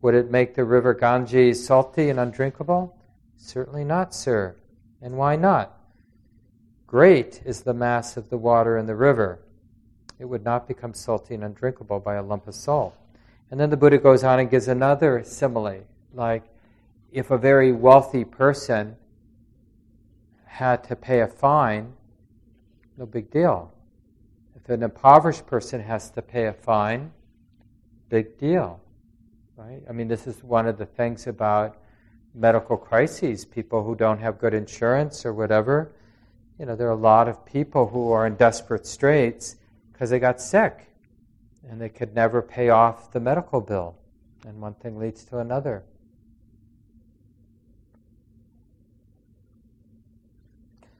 Would 0.00 0.14
it 0.14 0.30
make 0.30 0.54
the 0.54 0.64
river 0.64 0.94
Ganges 0.94 1.66
salty 1.66 2.08
and 2.08 2.18
undrinkable? 2.18 2.96
Certainly 3.36 3.84
not, 3.84 4.14
sir. 4.14 4.56
And 5.02 5.18
why 5.18 5.36
not? 5.36 5.75
Great 6.86 7.42
is 7.44 7.62
the 7.62 7.74
mass 7.74 8.16
of 8.16 8.30
the 8.30 8.38
water 8.38 8.78
in 8.78 8.86
the 8.86 8.94
river. 8.94 9.40
It 10.18 10.24
would 10.24 10.44
not 10.44 10.68
become 10.68 10.94
salty 10.94 11.34
and 11.34 11.44
undrinkable 11.44 12.00
by 12.00 12.14
a 12.14 12.22
lump 12.22 12.46
of 12.46 12.54
salt. 12.54 12.96
And 13.50 13.58
then 13.60 13.70
the 13.70 13.76
Buddha 13.76 13.98
goes 13.98 14.24
on 14.24 14.40
and 14.40 14.50
gives 14.50 14.68
another 14.68 15.22
simile, 15.24 15.84
like 16.14 16.44
if 17.12 17.30
a 17.30 17.38
very 17.38 17.72
wealthy 17.72 18.24
person 18.24 18.96
had 20.44 20.84
to 20.84 20.96
pay 20.96 21.20
a 21.20 21.26
fine, 21.26 21.92
no 22.96 23.06
big 23.06 23.30
deal. 23.30 23.72
If 24.54 24.68
an 24.70 24.82
impoverished 24.82 25.46
person 25.46 25.82
has 25.82 26.10
to 26.10 26.22
pay 26.22 26.46
a 26.46 26.52
fine, 26.52 27.12
big 28.08 28.38
deal. 28.38 28.80
Right? 29.56 29.82
I 29.88 29.92
mean, 29.92 30.08
this 30.08 30.26
is 30.26 30.42
one 30.42 30.66
of 30.66 30.78
the 30.78 30.86
things 30.86 31.26
about 31.26 31.78
medical 32.34 32.76
crises, 32.76 33.44
people 33.44 33.82
who 33.82 33.94
don't 33.94 34.18
have 34.18 34.38
good 34.38 34.54
insurance 34.54 35.24
or 35.24 35.32
whatever. 35.32 35.92
You 36.58 36.66
know, 36.66 36.76
there 36.76 36.86
are 36.88 36.92
a 36.92 36.94
lot 36.94 37.28
of 37.28 37.44
people 37.44 37.88
who 37.88 38.10
are 38.12 38.26
in 38.26 38.36
desperate 38.36 38.86
straits 38.86 39.56
because 39.92 40.10
they 40.10 40.18
got 40.18 40.40
sick 40.40 40.86
and 41.68 41.80
they 41.80 41.88
could 41.88 42.14
never 42.14 42.40
pay 42.40 42.70
off 42.70 43.12
the 43.12 43.20
medical 43.20 43.60
bill. 43.60 43.96
And 44.46 44.60
one 44.60 44.74
thing 44.74 44.98
leads 44.98 45.24
to 45.26 45.38
another. 45.38 45.84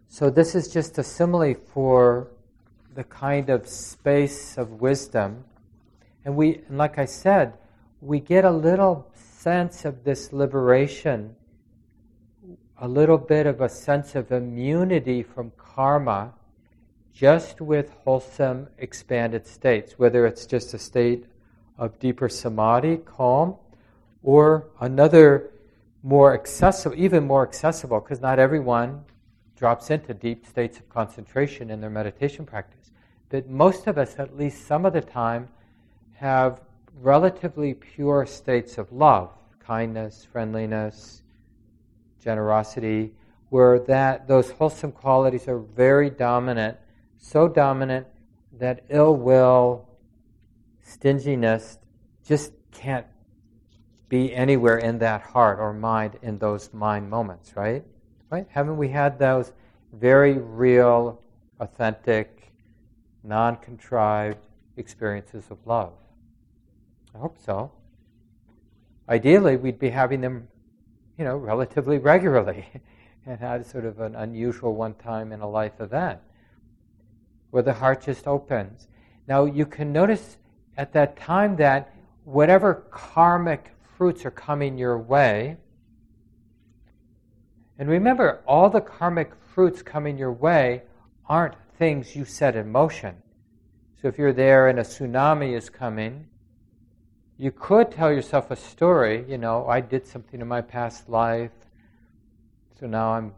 So, 0.09 0.31
this 0.31 0.55
is 0.55 0.69
just 0.69 0.97
a 0.99 1.03
simile 1.03 1.55
for 1.55 2.29
the 2.95 3.05
kind 3.05 3.51
of 3.51 3.69
space 3.69 4.57
of 4.57 4.81
wisdom. 4.81 5.45
And 6.25 6.35
we, 6.35 6.63
and 6.69 6.79
like 6.79 6.99
I 6.99 7.05
said, 7.05 7.53
we 8.01 8.21
get 8.21 8.45
a 8.45 8.51
little 8.51 9.11
sense 9.15 9.85
of 9.85 10.05
this 10.05 10.33
liberation, 10.33 11.37
a 12.79 12.89
little 12.89 13.19
bit 13.19 13.47
of 13.47 13.61
a 13.61 13.69
sense 13.69 14.15
of 14.15 14.31
immunity 14.33 15.23
from 15.23 15.53
karma 15.57 16.33
just 17.13 17.61
with 17.63 17.91
wholesome 18.05 18.69
expanded 18.79 19.47
states, 19.47 19.99
whether 19.99 20.27
it's 20.27 20.45
just 20.45 20.75
a 20.75 20.79
state 20.79 21.25
of 21.79 21.99
deeper 21.99 22.29
samadhi, 22.29 22.99
calm, 22.99 23.57
or 24.23 24.67
another 24.81 25.51
more 26.03 26.35
accessible, 26.35 26.95
even 26.99 27.27
more 27.27 27.47
accessible, 27.47 28.01
because 28.01 28.21
not 28.21 28.39
everyone 28.39 29.03
drops 29.57 29.91
into 29.91 30.13
deep 30.13 30.47
states 30.47 30.79
of 30.79 30.89
concentration 30.91 31.71
in 31.71 31.81
their 31.81 31.91
meditation 31.91 32.45
practice. 32.45 32.91
But 33.31 33.49
most 33.49 33.87
of 33.87 33.97
us, 33.97 34.17
at 34.19 34.37
least 34.37 34.67
some 34.67 34.85
of 34.85 34.93
the 34.93 35.01
time, 35.01 35.49
have 36.15 36.61
relatively 37.01 37.73
pure 37.75 38.27
states 38.27 38.77
of 38.77 38.93
love, 38.93 39.31
kindness, 39.59 40.27
friendliness, 40.31 41.23
generosity, 42.27 43.13
where 43.51 43.79
that 43.79 44.27
those 44.27 44.51
wholesome 44.51 44.91
qualities 44.91 45.47
are 45.47 45.61
very 45.61 46.11
dominant, 46.11 46.77
so 47.17 47.47
dominant 47.49 48.07
that 48.59 48.85
ill 48.91 49.15
will, 49.17 49.89
stinginess 50.83 51.79
just 52.27 52.53
can't 52.73 53.07
be 54.09 54.35
anywhere 54.35 54.79
in 54.79 54.99
that 54.99 55.23
heart 55.23 55.61
or 55.61 55.73
mind 55.73 56.19
in 56.23 56.39
those 56.39 56.75
mind 56.75 57.09
moments, 57.09 57.55
right? 57.57 57.85
Right? 58.29 58.47
Haven't 58.51 58.77
we 58.77 58.89
had 58.89 59.19
those 59.19 59.53
very 59.93 60.39
real, 60.39 61.21
authentic, 61.61 62.53
non 63.23 63.57
contrived 63.57 64.45
experiences 64.77 65.45
of 65.51 65.59
love? 65.65 65.93
I 67.15 67.19
hope 67.19 67.39
so. 67.39 67.71
Ideally, 69.09 69.57
we'd 69.57 69.79
be 69.79 69.91
having 69.91 70.21
them, 70.21 70.49
you 71.19 71.25
know, 71.25 71.37
relatively 71.37 71.99
regularly 71.99 72.67
and 73.27 73.39
had 73.41 73.67
sort 73.67 73.85
of 73.85 74.01
an 74.01 74.15
unusual 74.15 74.75
one 74.75 74.95
time 74.95 75.33
in 75.33 75.41
a 75.41 75.49
life 75.49 75.81
event 75.81 76.21
where 77.51 77.63
the 77.63 77.73
heart 77.73 78.03
just 78.03 78.27
opens. 78.27 78.89
Now, 79.27 79.45
you 79.45 79.67
can 79.67 79.93
notice 79.93 80.37
at 80.77 80.93
that 80.93 81.17
time 81.17 81.57
that 81.57 81.95
whatever 82.25 82.87
karmic 82.91 83.73
fruits 83.97 84.25
are 84.25 84.31
coming 84.31 84.77
your 84.77 84.99
way, 84.99 85.57
and 87.79 87.89
remember, 87.89 88.43
all 88.47 88.71
the 88.71 88.81
karmic 88.81 89.33
fruits 89.55 89.83
coming 89.83 90.17
your 90.17 90.33
way 90.33 90.83
aren't 91.29 91.55
things 91.79 92.17
you 92.17 92.25
set 92.25 92.57
in 92.57 92.71
motion. 92.71 93.15
So 94.01 94.09
if 94.09 94.19
you're 94.19 94.33
there 94.33 94.69
and 94.69 94.79
a 94.79 94.83
tsunami 94.83 95.57
is 95.57 95.69
coming, 95.69 96.27
you 97.39 97.51
could 97.51 97.91
tell 97.91 98.11
yourself 98.11 98.51
a 98.51 98.57
story, 98.57 99.25
you 99.29 99.37
know, 99.37 99.67
I 99.67 99.81
did 99.81 100.07
something 100.07 100.41
in 100.41 100.49
my 100.49 100.63
past 100.63 101.09
life, 101.09 101.51
so 102.81 102.87
now 102.87 103.13
I'm 103.13 103.35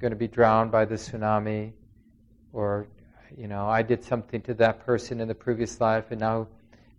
going 0.00 0.10
to 0.10 0.16
be 0.16 0.28
drowned 0.28 0.70
by 0.70 0.84
the 0.84 0.94
tsunami, 0.94 1.72
or, 2.52 2.86
you 3.36 3.48
know, 3.48 3.68
I 3.68 3.82
did 3.82 4.04
something 4.04 4.40
to 4.42 4.54
that 4.54 4.86
person 4.86 5.20
in 5.20 5.26
the 5.26 5.34
previous 5.34 5.80
life 5.80 6.10
and 6.10 6.20
now 6.20 6.46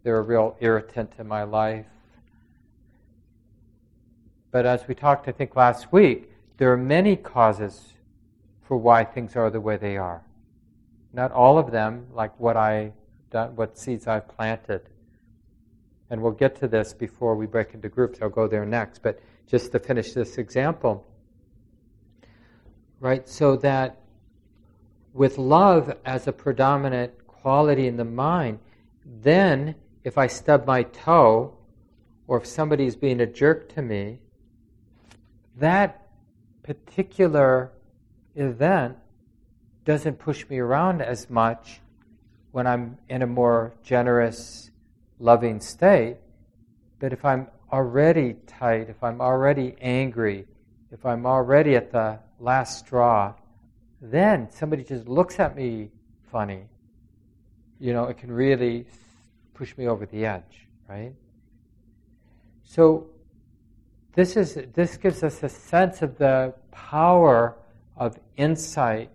they're 0.03 0.17
a 0.17 0.21
real 0.21 0.58
irritant 0.60 1.13
in 1.17 1.27
my 1.27 1.43
life. 1.43 1.86
But 4.51 4.65
as 4.65 4.88
we 4.88 4.95
talked, 4.95 5.27
I 5.27 5.32
think, 5.32 5.56
last 5.56 5.91
week, 5.91 6.29
there 6.58 6.71
are 6.71 6.77
many 6.77 7.15
causes 7.15 7.93
for 8.62 8.77
why 8.77 9.03
things 9.03 9.36
are 9.36 9.49
the 9.49 9.62
way 9.62 9.77
they 9.77 9.97
are. 9.97 10.21
Not 11.13 11.32
all 11.32 11.58
of 11.58 11.71
them, 11.71 12.08
like 12.13 12.38
what 12.39 12.58
I 12.58 12.91
done, 13.32 13.56
what 13.56 13.77
seeds 13.77 14.08
I've 14.08 14.27
planted. 14.27 14.82
And 16.13 16.21
we'll 16.21 16.32
get 16.32 16.56
to 16.58 16.67
this 16.67 16.93
before 16.93 17.36
we 17.36 17.47
break 17.47 17.73
into 17.73 17.89
groups. 17.89 18.19
I'll 18.21 18.30
go 18.30 18.47
there 18.47 18.67
next. 18.67 19.02
But 19.02 19.19
just 19.47 19.71
to 19.71 19.80
finish 19.80 20.13
this 20.13 20.38
example, 20.38 21.08
right? 22.99 23.28
So 23.28 23.56
that 23.58 23.97
with 25.12 25.39
love 25.39 25.97
as 26.06 26.28
a 26.28 26.32
predominant 26.32 27.26
quality 27.26 27.88
in 27.88 27.97
the 27.97 28.06
mind, 28.06 28.60
then 29.04 29.73
if 30.04 30.19
I 30.19 30.28
stub 30.28 30.67
my 30.67 30.84
toe, 30.84 31.58
or 32.28 32.38
if 32.38 32.45
somebody's 32.45 32.95
being 32.95 33.19
a 33.19 33.26
jerk 33.26 33.73
to 33.73 33.82
me, 33.82 34.19
that 35.58 36.10
particular 36.62 37.71
event 38.36 38.97
doesn't 39.84 40.19
push 40.19 40.47
me 40.47 40.60
around 40.60 41.02
as 41.02 41.28
much 41.28 41.80
when 42.52 42.67
I'm 42.67 42.99
in 43.10 43.23
a 43.23 43.28
more 43.28 43.73
generous, 43.82 44.69
loving 45.23 45.62
state. 45.62 46.17
But 46.99 47.13
if 47.13 47.23
I'm 47.23 47.47
already 47.71 48.36
tight, 48.45 48.89
if 48.89 49.01
I'm 49.01 49.21
already 49.21 49.75
angry, 49.81 50.45
if 50.91 51.05
I'm 51.05 51.25
already 51.25 51.75
at 51.75 51.91
the 51.91 52.19
last 52.39 52.79
straw, 52.79 53.33
then 54.01 54.49
somebody 54.51 54.83
just 54.83 55.07
looks 55.07 55.39
at 55.39 55.55
me 55.55 55.89
funny. 56.29 56.65
You 57.79 57.93
know, 57.93 58.05
it 58.05 58.17
can 58.17 58.31
really 58.31 58.86
push 59.53 59.75
me 59.77 59.88
over 59.88 60.05
the 60.05 60.25
edge, 60.25 60.67
right? 60.89 61.13
So 62.63 63.07
this 64.15 64.36
is 64.36 64.57
this 64.73 64.97
gives 64.97 65.23
us 65.23 65.41
a 65.41 65.49
sense 65.49 66.01
of 66.01 66.17
the 66.17 66.53
power 66.71 67.55
of 67.95 68.19
insight 68.36 69.09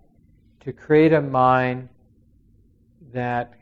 to 0.61 0.73
create 0.73 1.13
a 1.13 1.21
mind 1.21 1.89
that 3.13 3.55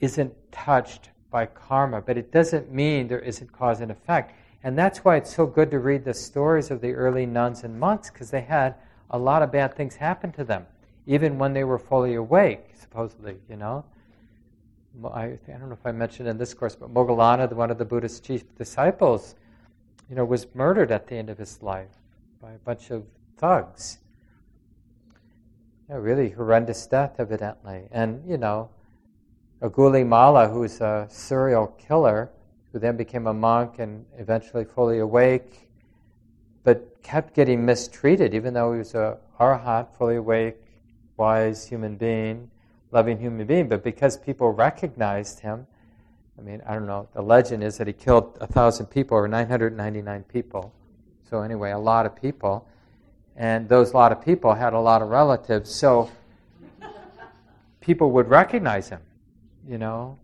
isn't 0.00 0.32
touched 0.52 1.10
by 1.34 1.46
karma, 1.46 2.00
but 2.00 2.16
it 2.16 2.30
doesn't 2.30 2.72
mean 2.72 3.08
there 3.08 3.18
isn't 3.18 3.50
cause 3.50 3.80
and 3.80 3.90
effect. 3.90 4.32
And 4.62 4.78
that's 4.78 5.04
why 5.04 5.16
it's 5.16 5.34
so 5.34 5.46
good 5.46 5.68
to 5.72 5.80
read 5.80 6.04
the 6.04 6.14
stories 6.14 6.70
of 6.70 6.80
the 6.80 6.92
early 6.92 7.26
nuns 7.26 7.64
and 7.64 7.80
monks, 7.80 8.08
because 8.08 8.30
they 8.30 8.42
had 8.42 8.76
a 9.10 9.18
lot 9.18 9.42
of 9.42 9.50
bad 9.50 9.74
things 9.74 9.96
happen 9.96 10.30
to 10.30 10.44
them, 10.44 10.64
even 11.08 11.36
when 11.36 11.52
they 11.52 11.64
were 11.64 11.80
fully 11.80 12.14
awake, 12.14 12.66
supposedly, 12.78 13.36
you 13.50 13.56
know. 13.56 13.84
I, 15.12 15.24
I 15.24 15.38
don't 15.48 15.68
know 15.68 15.72
if 15.72 15.84
I 15.84 15.90
mentioned 15.90 16.28
in 16.28 16.38
this 16.38 16.54
course, 16.54 16.76
but 16.76 16.94
Moggallana, 16.94 17.52
one 17.52 17.72
of 17.72 17.78
the 17.78 17.84
Buddha's 17.84 18.20
chief 18.20 18.44
disciples, 18.56 19.34
you 20.08 20.14
know, 20.14 20.24
was 20.24 20.46
murdered 20.54 20.92
at 20.92 21.08
the 21.08 21.16
end 21.16 21.30
of 21.30 21.38
his 21.38 21.60
life 21.64 21.98
by 22.40 22.52
a 22.52 22.58
bunch 22.58 22.92
of 22.92 23.02
thugs. 23.38 23.98
A 25.88 25.98
really 25.98 26.30
horrendous 26.30 26.86
death, 26.86 27.16
evidently. 27.18 27.88
And, 27.90 28.22
you 28.24 28.38
know, 28.38 28.70
Angulimala, 29.62 30.52
who's 30.52 30.80
a 30.80 31.06
serial 31.10 31.68
killer, 31.78 32.30
who 32.72 32.78
then 32.78 32.96
became 32.96 33.26
a 33.26 33.34
monk 33.34 33.78
and 33.78 34.04
eventually 34.18 34.64
fully 34.64 34.98
awake, 34.98 35.70
but 36.64 37.02
kept 37.02 37.34
getting 37.34 37.64
mistreated, 37.64 38.34
even 38.34 38.54
though 38.54 38.72
he 38.72 38.78
was 38.78 38.94
a 38.94 39.18
arhat, 39.38 39.88
fully 39.96 40.16
awake, 40.16 40.56
wise 41.16 41.66
human 41.66 41.96
being, 41.96 42.50
loving 42.90 43.18
human 43.18 43.46
being. 43.46 43.68
But 43.68 43.84
because 43.84 44.16
people 44.16 44.50
recognized 44.50 45.40
him, 45.40 45.66
I 46.38 46.42
mean, 46.42 46.62
I 46.66 46.74
don't 46.74 46.86
know, 46.86 47.08
the 47.14 47.22
legend 47.22 47.62
is 47.62 47.78
that 47.78 47.86
he 47.86 47.92
killed 47.92 48.36
a 48.40 48.46
thousand 48.46 48.86
people 48.86 49.16
or 49.16 49.28
999 49.28 50.24
people. 50.24 50.72
So, 51.30 51.42
anyway, 51.42 51.70
a 51.70 51.78
lot 51.78 52.06
of 52.06 52.16
people. 52.16 52.66
And 53.36 53.68
those 53.68 53.94
lot 53.94 54.12
of 54.12 54.20
people 54.20 54.54
had 54.54 54.72
a 54.72 54.80
lot 54.80 55.02
of 55.02 55.08
relatives. 55.08 55.70
So, 55.72 56.10
people 57.80 58.10
would 58.12 58.28
recognize 58.28 58.88
him, 58.88 59.00
you 59.66 59.78
know, 59.78 60.18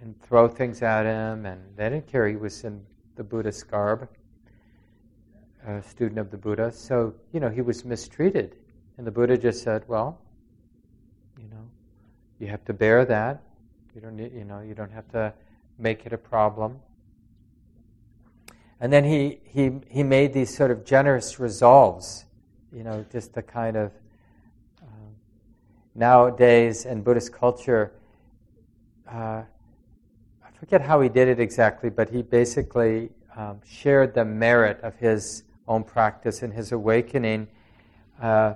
and 0.00 0.20
throw 0.22 0.48
things 0.48 0.82
at 0.82 1.04
him. 1.04 1.46
And 1.46 1.60
they 1.76 1.88
didn't 1.88 2.06
care 2.06 2.28
he 2.28 2.36
was 2.36 2.64
in 2.64 2.84
the 3.16 3.24
Buddhist 3.24 3.70
garb, 3.70 4.08
a 5.66 5.82
student 5.82 6.18
of 6.18 6.30
the 6.30 6.36
Buddha. 6.36 6.72
So, 6.72 7.14
you 7.32 7.40
know, 7.40 7.48
he 7.48 7.60
was 7.60 7.84
mistreated. 7.84 8.56
And 8.98 9.06
the 9.06 9.10
Buddha 9.10 9.38
just 9.38 9.62
said, 9.62 9.84
well, 9.86 10.18
you 11.38 11.48
know, 11.48 11.68
you 12.38 12.48
have 12.48 12.64
to 12.66 12.72
bear 12.72 13.04
that. 13.04 13.42
You 13.94 14.00
don't 14.00 14.16
need, 14.16 14.32
you 14.32 14.44
know, 14.44 14.60
you 14.60 14.74
don't 14.74 14.92
have 14.92 15.08
to 15.12 15.32
make 15.78 16.06
it 16.06 16.12
a 16.12 16.18
problem. 16.18 16.80
And 18.80 18.92
then 18.92 19.04
he, 19.04 19.38
he, 19.44 19.70
he 19.88 20.02
made 20.02 20.32
these 20.32 20.54
sort 20.54 20.72
of 20.72 20.84
generous 20.84 21.38
resolves, 21.38 22.24
you 22.72 22.82
know, 22.82 23.04
just 23.12 23.32
the 23.32 23.42
kind 23.42 23.76
of 23.76 23.92
uh, 24.82 24.86
nowadays 25.94 26.84
in 26.84 27.02
Buddhist 27.02 27.32
culture, 27.32 27.92
uh, 29.12 29.42
I 30.44 30.50
forget 30.58 30.80
how 30.80 31.00
he 31.00 31.08
did 31.08 31.28
it 31.28 31.38
exactly, 31.38 31.90
but 31.90 32.10
he 32.10 32.22
basically 32.22 33.10
um, 33.36 33.60
shared 33.64 34.14
the 34.14 34.24
merit 34.24 34.80
of 34.82 34.96
his 34.96 35.44
own 35.68 35.84
practice 35.84 36.42
and 36.42 36.52
his 36.52 36.72
awakening 36.72 37.48
uh, 38.20 38.54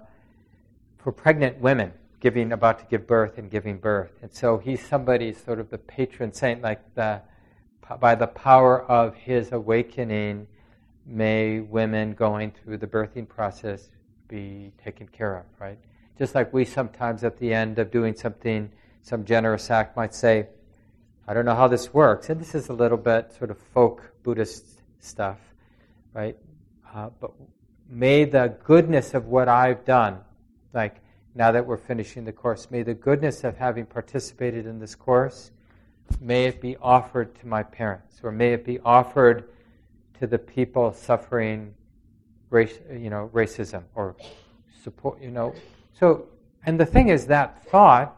for 0.98 1.12
pregnant 1.12 1.60
women 1.60 1.92
giving, 2.20 2.52
about 2.52 2.78
to 2.78 2.84
give 2.86 3.06
birth 3.06 3.38
and 3.38 3.50
giving 3.50 3.78
birth. 3.78 4.10
And 4.22 4.32
so 4.32 4.58
he's 4.58 4.84
somebody, 4.84 5.32
sort 5.32 5.60
of 5.60 5.70
the 5.70 5.78
patron 5.78 6.32
saint, 6.32 6.62
like 6.62 6.80
the, 6.94 7.20
by 8.00 8.14
the 8.14 8.26
power 8.26 8.82
of 8.84 9.14
his 9.14 9.52
awakening, 9.52 10.46
may 11.06 11.60
women 11.60 12.14
going 12.14 12.50
through 12.50 12.78
the 12.78 12.86
birthing 12.86 13.28
process 13.28 13.90
be 14.28 14.72
taken 14.82 15.06
care 15.06 15.36
of, 15.36 15.44
right? 15.60 15.78
Just 16.18 16.34
like 16.34 16.52
we 16.52 16.64
sometimes 16.64 17.22
at 17.22 17.38
the 17.38 17.52
end 17.52 17.78
of 17.78 17.90
doing 17.90 18.16
something, 18.16 18.72
some 19.06 19.24
generous 19.24 19.70
act 19.70 19.96
might 19.96 20.12
say, 20.12 20.48
I 21.28 21.34
don't 21.34 21.44
know 21.44 21.54
how 21.54 21.68
this 21.68 21.94
works. 21.94 22.28
And 22.28 22.40
this 22.40 22.56
is 22.56 22.70
a 22.70 22.72
little 22.72 22.98
bit 22.98 23.32
sort 23.38 23.52
of 23.52 23.58
folk 23.72 24.02
Buddhist 24.24 24.64
stuff, 24.98 25.38
right? 26.12 26.36
Uh, 26.92 27.10
but 27.20 27.30
may 27.88 28.24
the 28.24 28.56
goodness 28.64 29.14
of 29.14 29.26
what 29.26 29.48
I've 29.48 29.84
done, 29.84 30.18
like 30.72 30.96
now 31.36 31.52
that 31.52 31.64
we're 31.64 31.76
finishing 31.76 32.24
the 32.24 32.32
course. 32.32 32.68
May 32.72 32.82
the 32.82 32.94
goodness 32.94 33.44
of 33.44 33.56
having 33.56 33.86
participated 33.86 34.66
in 34.66 34.80
this 34.80 34.96
course, 34.96 35.52
may 36.20 36.46
it 36.46 36.60
be 36.60 36.76
offered 36.78 37.32
to 37.38 37.46
my 37.46 37.62
parents, 37.62 38.18
or 38.24 38.32
may 38.32 38.54
it 38.54 38.64
be 38.64 38.80
offered 38.80 39.50
to 40.18 40.26
the 40.26 40.38
people 40.38 40.92
suffering 40.92 41.72
race, 42.50 42.80
you 42.90 43.10
know, 43.10 43.30
racism 43.32 43.84
or 43.94 44.16
support, 44.82 45.22
you 45.22 45.30
know. 45.30 45.54
So, 45.92 46.26
and 46.64 46.80
the 46.80 46.86
thing 46.86 47.10
is 47.10 47.26
that 47.26 47.64
thought 47.68 48.16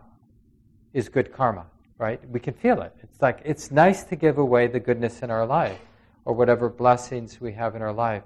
is 0.98 1.08
good 1.08 1.32
karma, 1.32 1.66
right? 1.98 2.20
We 2.30 2.40
can 2.40 2.54
feel 2.54 2.82
it. 2.82 2.94
It's 3.02 3.22
like 3.22 3.40
it's 3.44 3.70
nice 3.70 4.04
to 4.04 4.16
give 4.16 4.38
away 4.38 4.66
the 4.66 4.80
goodness 4.80 5.22
in 5.22 5.30
our 5.30 5.46
life 5.46 5.80
or 6.24 6.34
whatever 6.34 6.68
blessings 6.68 7.40
we 7.40 7.52
have 7.52 7.76
in 7.76 7.82
our 7.82 7.92
life 7.92 8.22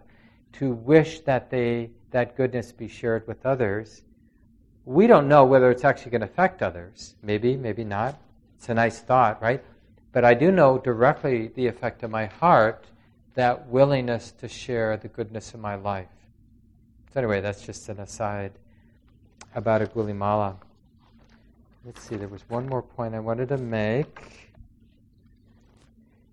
to 0.55 0.73
wish 0.73 1.21
that 1.21 1.51
they 1.51 1.91
that 2.11 2.37
goodness 2.37 2.73
be 2.73 2.89
shared 2.89 3.27
with 3.27 3.47
others 3.47 4.03
we 4.85 5.07
don't 5.07 5.29
know 5.29 5.45
whether 5.45 5.71
it's 5.71 5.85
actually 5.85 6.11
going 6.11 6.23
to 6.23 6.27
affect 6.27 6.63
others. 6.63 7.15
Maybe, 7.23 7.57
maybe 7.57 7.85
not. 7.85 8.19
It's 8.57 8.69
a 8.69 8.75
nice 8.75 8.99
thought, 8.99 9.41
right? 9.41 9.63
But 10.13 10.25
I 10.25 10.35
do 10.35 10.51
know 10.51 10.79
directly 10.79 11.49
the 11.55 11.67
effect 11.67 12.03
of 12.03 12.11
my 12.11 12.27
heart, 12.27 12.87
that 13.35 13.69
willingness 13.69 14.33
to 14.33 14.49
share 14.49 14.97
the 14.97 15.09
goodness 15.09 15.55
of 15.55 15.61
my 15.61 15.77
life. 15.77 16.09
So, 17.15 17.21
anyway, 17.21 17.41
that's 17.41 17.65
just 17.65 17.89
an 17.89 18.01
aside 18.01 18.53
about 19.55 19.83
Angulimala. 19.83 20.57
Let's 21.85 22.03
see, 22.03 22.17
there 22.17 22.29
was 22.29 22.43
one 22.49 22.69
more 22.69 22.83
point 22.83 23.15
I 23.15 23.21
wanted 23.21 23.49
to 23.49 23.59
make. 23.59 24.53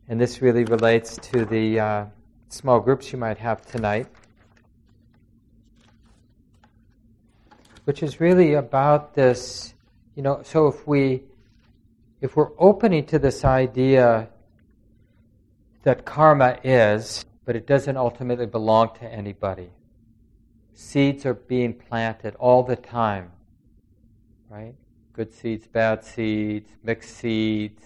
And 0.07 0.19
this 0.19 0.41
really 0.41 0.63
relates 0.63 1.17
to 1.17 1.45
the 1.45 1.79
uh, 1.79 2.05
small 2.49 2.79
groups 2.79 3.12
you 3.12 3.17
might 3.17 3.38
have 3.38 3.65
tonight. 3.65 4.07
which 7.89 8.03
is 8.03 8.19
really 8.19 8.53
about 8.53 9.15
this, 9.15 9.73
you 10.13 10.21
know, 10.21 10.41
so 10.43 10.67
if 10.67 10.85
we 10.85 11.23
if 12.21 12.35
we're 12.35 12.51
opening 12.59 13.03
to 13.03 13.17
this 13.17 13.43
idea 13.43 14.29
that 15.81 16.05
karma 16.05 16.59
is, 16.63 17.25
but 17.45 17.55
it 17.55 17.65
doesn't 17.65 17.97
ultimately 17.97 18.45
belong 18.45 18.93
to 18.93 19.05
anybody. 19.05 19.71
Seeds 20.75 21.25
are 21.25 21.33
being 21.33 21.73
planted 21.73 22.35
all 22.35 22.62
the 22.62 22.75
time, 22.75 23.31
right? 24.51 24.75
Good 25.19 25.34
seeds, 25.34 25.67
bad 25.67 26.05
seeds, 26.05 26.71
mixed 26.82 27.17
seeds, 27.17 27.84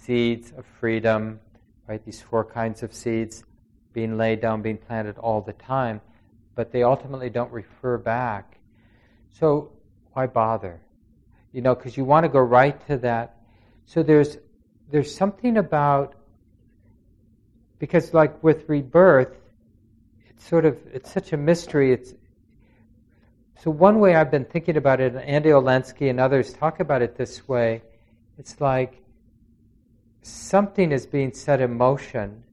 seeds 0.00 0.52
of 0.56 0.66
freedom, 0.80 1.38
right? 1.86 2.04
These 2.04 2.20
four 2.22 2.44
kinds 2.44 2.82
of 2.82 2.92
seeds 2.92 3.44
being 3.92 4.18
laid 4.18 4.40
down, 4.40 4.62
being 4.62 4.78
planted 4.78 5.16
all 5.16 5.42
the 5.42 5.52
time, 5.52 6.00
but 6.56 6.72
they 6.72 6.82
ultimately 6.82 7.30
don't 7.30 7.52
refer 7.52 7.98
back 7.98 8.58
so 9.38 9.70
why 10.12 10.26
bother? 10.26 10.80
You 11.52 11.62
know, 11.62 11.76
because 11.76 11.96
you 11.96 12.04
want 12.04 12.24
to 12.24 12.28
go 12.28 12.40
right 12.40 12.84
to 12.88 12.96
that. 12.98 13.36
So 13.86 14.02
there's 14.02 14.38
there's 14.90 15.14
something 15.14 15.58
about 15.58 16.16
because 17.78 18.12
like 18.12 18.42
with 18.42 18.68
rebirth, 18.68 19.36
it's 20.28 20.48
sort 20.48 20.64
of 20.64 20.78
it's 20.92 21.12
such 21.12 21.32
a 21.32 21.36
mystery. 21.36 21.92
It's 21.92 22.12
so 23.62 23.70
one 23.70 24.00
way 24.00 24.14
I've 24.14 24.30
been 24.30 24.44
thinking 24.44 24.76
about 24.76 25.00
it, 25.00 25.14
and 25.14 25.22
Andy 25.22 25.50
Olendzki 25.50 26.10
and 26.10 26.18
others 26.18 26.52
talk 26.52 26.80
about 26.80 27.02
it 27.02 27.16
this 27.16 27.46
way. 27.46 27.82
It's 28.38 28.60
like 28.60 29.02
something 30.22 30.92
is 30.92 31.06
being 31.06 31.32
set 31.32 31.60
in 31.60 31.76
motion, 31.76 32.44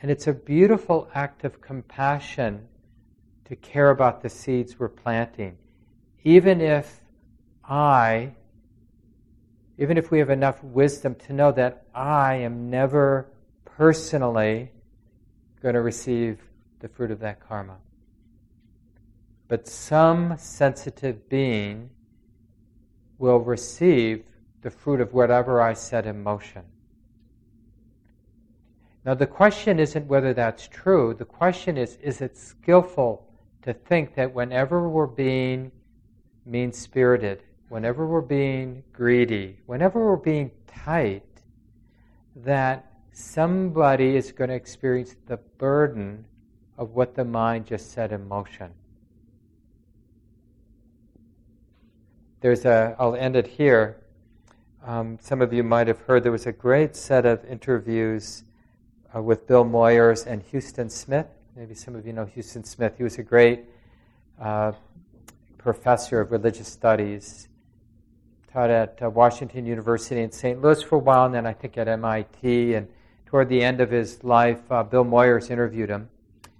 and 0.00 0.10
it's 0.10 0.26
a 0.26 0.32
beautiful 0.32 1.08
act 1.14 1.44
of 1.44 1.60
compassion 1.60 2.68
to 3.46 3.56
care 3.56 3.90
about 3.90 4.22
the 4.22 4.28
seeds 4.28 4.78
we're 4.78 4.88
planting 4.88 5.56
even 6.26 6.60
if 6.60 7.00
I, 7.64 8.32
even 9.78 9.96
if 9.96 10.10
we 10.10 10.18
have 10.18 10.28
enough 10.28 10.60
wisdom 10.64 11.14
to 11.26 11.32
know 11.32 11.52
that 11.52 11.84
I 11.94 12.34
am 12.34 12.68
never 12.68 13.28
personally 13.64 14.72
going 15.62 15.76
to 15.76 15.82
receive 15.82 16.40
the 16.80 16.88
fruit 16.88 17.12
of 17.12 17.20
that 17.20 17.38
karma. 17.38 17.76
But 19.48 19.68
some 19.68 20.36
sensitive 20.38 21.28
being 21.28 21.90
will 23.18 23.38
receive 23.38 24.24
the 24.62 24.70
fruit 24.70 25.00
of 25.00 25.14
whatever 25.14 25.60
I 25.60 25.74
set 25.74 26.06
in 26.06 26.22
motion. 26.22 26.62
Now, 29.04 29.14
the 29.14 29.26
question 29.26 29.78
isn't 29.78 30.08
whether 30.08 30.34
that's 30.34 30.66
true. 30.66 31.14
The 31.14 31.24
question 31.24 31.76
is 31.76 31.96
is 32.02 32.20
it 32.20 32.36
skillful 32.36 33.30
to 33.62 33.72
think 33.72 34.14
that 34.16 34.34
whenever 34.34 34.88
we're 34.88 35.06
being 35.06 35.70
mean 36.44 36.72
spirited, 36.72 37.44
whenever 37.68 38.06
we're 38.06 38.20
being 38.20 38.82
greedy, 38.92 39.60
whenever 39.66 40.04
we're 40.04 40.16
being 40.16 40.50
tight, 40.66 41.22
that 42.34 42.92
somebody 43.12 44.16
is 44.16 44.32
going 44.32 44.50
to 44.50 44.56
experience 44.56 45.16
the 45.26 45.36
burden 45.36 46.24
of 46.76 46.90
what 46.90 47.14
the 47.14 47.24
mind 47.24 47.66
just 47.66 47.92
set 47.92 48.12
in 48.12 48.26
motion. 48.26 48.70
There's 52.40 52.66
a, 52.66 52.94
I'll 52.98 53.14
end 53.14 53.34
it 53.34 53.46
here. 53.46 53.96
Um, 54.84 55.18
some 55.20 55.40
of 55.40 55.52
you 55.52 55.62
might 55.62 55.86
have 55.86 56.00
heard 56.00 56.22
there 56.22 56.32
was 56.32 56.46
a 56.46 56.52
great 56.52 56.94
set 56.94 57.24
of 57.24 57.42
interviews 57.46 58.44
uh, 59.14 59.22
with 59.22 59.46
Bill 59.46 59.64
Moyers 59.64 60.26
and 60.26 60.42
Huston 60.52 60.90
Smith. 60.90 61.26
Maybe 61.56 61.74
some 61.74 61.96
of 61.96 62.06
you 62.06 62.12
know 62.12 62.28
Huston 62.34 62.62
Smith. 62.62 62.94
He 62.98 63.04
was 63.04 63.16
a 63.18 63.22
great 63.22 63.64
uh, 64.38 64.72
professor 65.56 66.20
of 66.20 66.30
religious 66.30 66.68
studies, 66.68 67.48
taught 68.52 68.68
at 68.68 68.98
uh, 69.02 69.08
Washington 69.08 69.64
University 69.64 70.20
in 70.20 70.30
St. 70.30 70.60
Louis 70.60 70.82
for 70.82 70.96
a 70.96 70.98
while, 70.98 71.24
and 71.24 71.34
then 71.34 71.46
I 71.46 71.54
think 71.54 71.78
at 71.78 71.88
MIT. 71.88 72.74
And 72.74 72.86
toward 73.24 73.48
the 73.48 73.62
end 73.62 73.80
of 73.80 73.90
his 73.90 74.22
life, 74.22 74.60
uh, 74.70 74.82
Bill 74.82 75.06
Moyers 75.06 75.50
interviewed 75.50 75.88
him. 75.88 76.10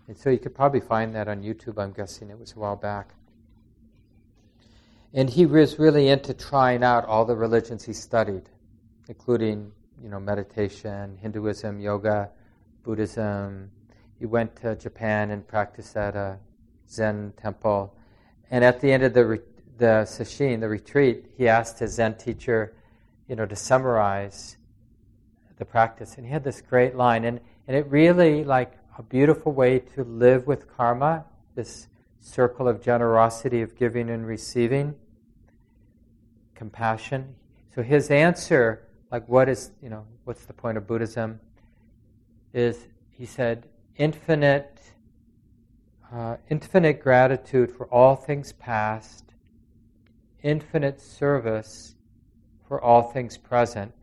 And 0.09 0.17
so 0.17 0.31
you 0.31 0.39
could 0.39 0.55
probably 0.55 0.81
find 0.81 1.15
that 1.15 1.29
on 1.29 1.43
YouTube, 1.43 1.79
I'm 1.79 1.93
guessing. 1.93 2.31
It 2.31 2.39
was 2.39 2.53
a 2.53 2.59
while 2.59 2.77
back. 2.77 3.11
And 5.15 5.31
he 5.31 5.47
was 5.47 5.79
really 5.79 6.09
into 6.09 6.35
trying 6.35 6.83
out 6.83 7.05
all 7.07 7.25
the 7.25 7.37
religions 7.37 7.85
he 7.85 7.93
studied, 7.93 8.43
including, 9.09 9.73
you 10.03 10.09
know, 10.09 10.21
meditation, 10.21 11.17
Hinduism, 11.21 11.81
yoga, 11.81 12.31
Buddhism. 12.83 13.71
He 14.19 14.27
went 14.27 14.57
to 14.57 14.77
Japan 14.77 15.31
and 15.31 15.47
practiced 15.47 15.97
at 15.97 16.17
a 16.17 16.39
Zen 16.89 17.33
temple. 17.41 17.95
And 18.51 18.65
at 18.65 18.81
the 18.81 18.93
end 18.93 19.03
of 19.03 19.15
the, 19.15 19.43
the 19.79 20.07
sesshin, 20.07 20.61
the 20.61 20.69
retreat, 20.69 21.27
he 21.37 21.49
asked 21.49 21.79
his 21.79 21.95
Zen 21.95 22.17
teacher, 22.17 22.75
you 23.29 23.37
know, 23.37 23.47
to 23.47 23.57
summarize 23.57 24.57
the 25.59 25.65
practice. 25.65 26.17
And 26.17 26.27
he 26.27 26.33
had 26.33 26.45
this 26.45 26.61
great 26.61 26.95
line. 26.95 27.25
And, 27.25 27.41
and 27.67 27.77
it 27.77 27.87
really, 27.89 28.45
like, 28.45 28.73
a 28.99 29.03
beautiful 29.03 29.53
way 29.53 29.79
to 29.79 30.05
live 30.05 30.47
with 30.47 30.75
karma, 30.77 31.25
this 31.55 31.89
circle 32.27 32.67
of 32.67 32.83
generosity, 32.83 33.63
of 33.63 33.77
giving 33.77 34.11
and 34.11 34.27
receiving, 34.27 34.95
compassion. 36.55 37.37
So 37.75 37.83
his 37.83 38.11
answer, 38.11 38.89
like 39.13 39.29
what 39.29 39.49
is, 39.49 39.71
you 39.81 39.89
know, 39.89 40.05
what's 40.25 40.45
the 40.45 40.53
point 40.53 40.77
of 40.77 40.87
Buddhism, 40.87 41.39
is 42.53 42.89
he 43.11 43.27
said, 43.27 43.69
infinite, 43.97 44.81
uh, 46.13 46.37
infinite 46.51 47.01
gratitude 47.01 47.71
for 47.71 47.87
all 47.87 48.17
things 48.17 48.53
past, 48.55 49.25
infinite 50.43 51.01
service 51.01 51.95
for 52.67 52.83
all 52.83 53.03
things 53.03 53.39
present, 53.39 53.95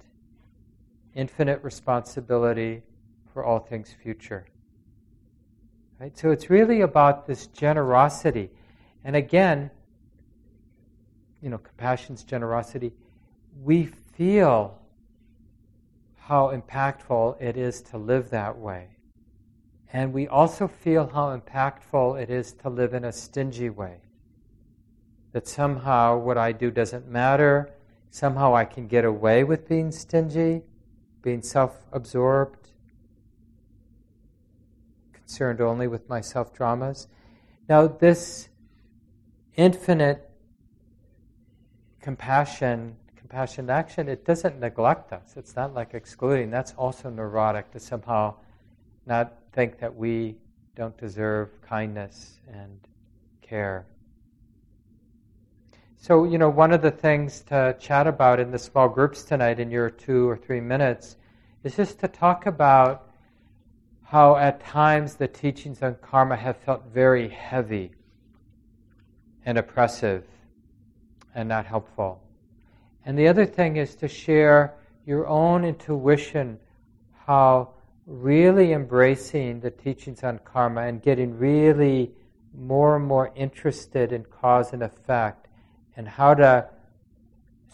infinite 1.13 1.61
responsibility 1.61 2.83
for 3.33 3.43
all 3.43 3.59
things 3.59 3.93
future. 4.01 4.45
Right? 6.03 6.17
So 6.17 6.31
it's 6.31 6.49
really 6.49 6.81
about 6.81 7.25
this 7.25 7.47
generosity. 7.47 8.49
And 9.05 9.15
again, 9.15 9.71
you 11.41 11.49
know, 11.49 11.57
compassion's 11.57 12.25
generosity. 12.25 12.91
We 13.63 13.85
feel 13.85 14.77
how 16.17 16.51
impactful 16.53 17.41
it 17.41 17.55
is 17.55 17.81
to 17.83 17.97
live 17.97 18.29
that 18.31 18.57
way. 18.57 18.89
And 19.93 20.11
we 20.11 20.27
also 20.27 20.67
feel 20.67 21.07
how 21.07 21.37
impactful 21.37 22.21
it 22.21 22.29
is 22.29 22.51
to 22.55 22.69
live 22.69 22.93
in 22.93 23.05
a 23.05 23.11
stingy 23.13 23.69
way. 23.69 24.01
That 25.31 25.47
somehow 25.47 26.17
what 26.17 26.37
I 26.37 26.51
do 26.51 26.69
doesn't 26.69 27.07
matter. 27.07 27.75
Somehow 28.09 28.53
I 28.53 28.65
can 28.65 28.87
get 28.87 29.05
away 29.05 29.45
with 29.45 29.69
being 29.69 29.89
stingy, 29.89 30.63
being 31.21 31.41
self 31.41 31.85
absorbed 31.93 32.62
concerned 35.23 35.61
only 35.61 35.87
with 35.87 36.07
my 36.09 36.21
self 36.21 36.53
dramas. 36.53 37.07
Now, 37.69 37.87
this 37.87 38.49
infinite 39.55 40.29
compassion, 42.01 42.95
compassion 43.15 43.69
action, 43.69 44.09
it 44.09 44.25
doesn't 44.25 44.59
neglect 44.59 45.13
us. 45.13 45.33
It's 45.37 45.55
not 45.55 45.73
like 45.73 45.93
excluding. 45.93 46.49
That's 46.49 46.73
also 46.73 47.09
neurotic 47.09 47.71
to 47.71 47.79
somehow 47.79 48.35
not 49.05 49.33
think 49.53 49.79
that 49.79 49.95
we 49.95 50.35
don't 50.75 50.97
deserve 50.97 51.49
kindness 51.61 52.39
and 52.51 52.79
care. 53.41 53.85
So, 55.97 56.25
you 56.25 56.37
know, 56.37 56.49
one 56.49 56.73
of 56.73 56.81
the 56.81 56.91
things 56.91 57.41
to 57.43 57.77
chat 57.79 58.07
about 58.07 58.41
in 58.41 58.51
the 58.51 58.59
small 58.59 58.89
groups 58.89 59.23
tonight 59.23 59.59
in 59.59 59.71
your 59.71 59.89
two 59.89 60.27
or 60.27 60.35
three 60.35 60.59
minutes 60.59 61.15
is 61.63 61.77
just 61.77 61.99
to 61.99 62.09
talk 62.09 62.45
about 62.45 63.12
how 64.13 64.35
at 64.35 64.63
times 64.63 65.15
the 65.15 65.27
teachings 65.27 65.81
on 65.81 65.95
karma 65.95 66.35
have 66.35 66.55
felt 66.57 66.83
very 66.93 67.27
heavy 67.29 67.89
and 69.43 69.57
oppressive 69.57 70.23
and 71.33 71.49
not 71.49 71.65
helpful. 71.65 72.21
And 73.07 73.17
the 73.17 73.27
other 73.27 73.47
thing 73.47 73.77
is 73.77 73.95
to 73.95 74.07
share 74.07 74.75
your 75.07 75.25
own 75.25 75.65
intuition 75.65 76.59
how 77.25 77.73
really 78.05 78.73
embracing 78.73 79.61
the 79.61 79.71
teachings 79.71 80.21
on 80.23 80.37
karma 80.45 80.81
and 80.81 81.01
getting 81.01 81.35
really 81.35 82.11
more 82.55 82.97
and 82.97 83.05
more 83.05 83.31
interested 83.35 84.11
in 84.11 84.25
cause 84.25 84.73
and 84.73 84.83
effect 84.83 85.47
and 85.97 86.07
how 86.07 86.35
to 86.35 86.69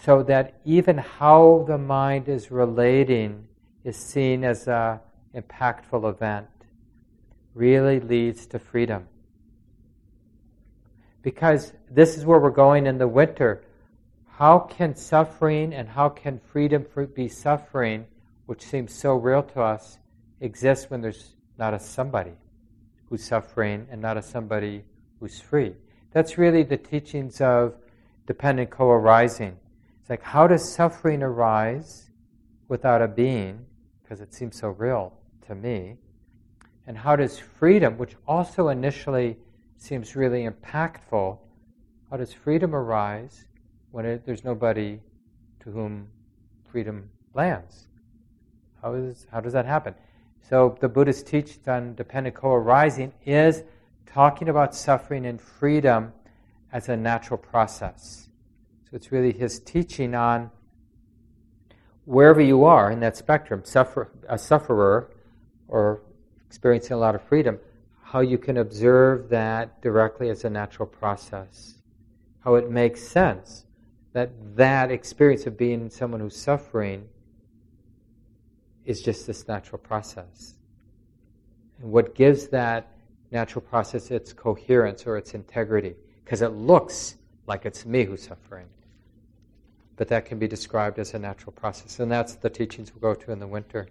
so 0.05 0.23
that 0.23 0.61
even 0.63 0.99
how 0.99 1.65
the 1.67 1.77
mind 1.77 2.29
is 2.29 2.49
relating 2.49 3.45
is 3.83 3.97
seen 3.97 4.45
as 4.45 4.69
a 4.69 5.01
impactful 5.35 6.09
event 6.09 6.47
really 7.53 7.99
leads 7.99 8.45
to 8.47 8.59
freedom. 8.59 9.07
Because 11.21 11.73
this 11.91 12.17
is 12.17 12.25
where 12.25 12.39
we're 12.39 12.49
going 12.49 12.87
in 12.87 12.97
the 12.97 13.07
winter. 13.07 13.63
How 14.27 14.59
can 14.59 14.95
suffering 14.95 15.73
and 15.73 15.89
how 15.89 16.09
can 16.09 16.39
freedom 16.39 16.85
be 17.13 17.27
suffering, 17.27 18.05
which 18.45 18.63
seems 18.63 18.93
so 18.93 19.15
real 19.15 19.43
to 19.43 19.61
us, 19.61 19.99
exist 20.39 20.89
when 20.89 21.01
there's 21.01 21.35
not 21.57 21.73
a 21.73 21.79
somebody 21.79 22.31
who's 23.09 23.23
suffering 23.23 23.85
and 23.91 24.01
not 24.01 24.17
a 24.17 24.21
somebody 24.21 24.83
who's 25.19 25.41
free? 25.41 25.75
That's 26.11 26.37
really 26.37 26.63
the 26.63 26.77
teachings 26.77 27.41
of 27.41 27.75
dependent 28.25 28.69
co 28.69 28.89
arising. 28.89 29.57
It's 29.99 30.09
like, 30.09 30.23
how 30.23 30.47
does 30.47 30.73
suffering 30.73 31.21
arise 31.21 32.09
without 32.67 33.01
a 33.01 33.07
being? 33.07 33.65
Because 34.09 34.21
it 34.21 34.33
seems 34.33 34.57
so 34.57 34.69
real 34.69 35.13
to 35.45 35.53
me? 35.53 35.95
And 36.87 36.97
how 36.97 37.15
does 37.15 37.37
freedom, 37.37 37.95
which 37.99 38.15
also 38.27 38.69
initially 38.69 39.37
seems 39.77 40.15
really 40.15 40.49
impactful, 40.49 41.37
how 42.09 42.17
does 42.17 42.33
freedom 42.33 42.73
arise 42.73 43.45
when 43.91 44.07
it, 44.07 44.25
there's 44.25 44.43
nobody 44.43 44.99
to 45.59 45.69
whom 45.69 46.07
freedom 46.71 47.07
lands? 47.35 47.85
How, 48.81 48.95
is, 48.95 49.27
how 49.31 49.41
does 49.41 49.53
that 49.53 49.67
happen? 49.67 49.93
So 50.41 50.75
the 50.79 50.89
Buddhist 50.89 51.27
teaching 51.27 51.61
on 51.67 51.93
dependent 51.93 52.35
co-arising 52.35 53.13
is 53.27 53.61
talking 54.07 54.49
about 54.49 54.73
suffering 54.73 55.27
and 55.27 55.39
freedom 55.39 56.13
as 56.73 56.89
a 56.89 56.97
natural 56.97 57.37
process. 57.37 58.29
So 58.89 58.95
it's 58.95 59.11
really 59.11 59.33
his 59.33 59.59
teaching 59.59 60.15
on 60.15 60.49
wherever 62.09 62.41
you 62.41 62.63
are 62.63 62.89
in 62.89 62.99
that 62.99 63.15
spectrum, 63.15 63.61
suffer, 63.63 64.09
a 64.27 64.35
sufferer 64.35 65.11
or 65.67 66.01
experiencing 66.47 66.93
a 66.93 66.97
lot 66.97 67.13
of 67.13 67.21
freedom, 67.21 67.59
how 68.01 68.19
you 68.19 68.35
can 68.35 68.57
observe 68.57 69.29
that 69.29 69.79
directly 69.83 70.31
as 70.31 70.43
a 70.43 70.49
natural 70.49 70.87
process. 70.87 71.75
How 72.39 72.55
it 72.55 72.71
makes 72.71 73.07
sense 73.07 73.65
that 74.13 74.31
that 74.55 74.89
experience 74.89 75.45
of 75.45 75.55
being 75.55 75.87
someone 75.91 76.19
who's 76.19 76.35
suffering 76.35 77.07
is 78.85 79.03
just 79.03 79.27
this 79.27 79.47
natural 79.47 79.77
process. 79.77 80.55
And 81.79 81.91
what 81.91 82.15
gives 82.15 82.47
that 82.47 82.91
natural 83.29 83.61
process 83.61 84.09
its 84.09 84.33
coherence 84.33 85.05
or 85.05 85.15
its 85.15 85.35
integrity? 85.35 85.93
Because 86.25 86.41
it 86.41 86.53
looks 86.53 87.17
like 87.45 87.67
it's 87.67 87.85
me 87.85 88.03
who's 88.03 88.23
suffering. 88.23 88.65
But 89.99 90.07
that 90.07 90.25
can 90.25 90.39
be 90.39 90.47
described 90.47 90.97
as 90.97 91.13
a 91.13 91.19
natural 91.19 91.51
process. 91.51 91.99
And 91.99 92.09
that's 92.09 92.35
the 92.35 92.49
teachings 92.49 92.93
we'll 92.93 93.13
go 93.13 93.19
to 93.19 93.33
in 93.33 93.39
the 93.39 93.47
winter. 93.47 93.89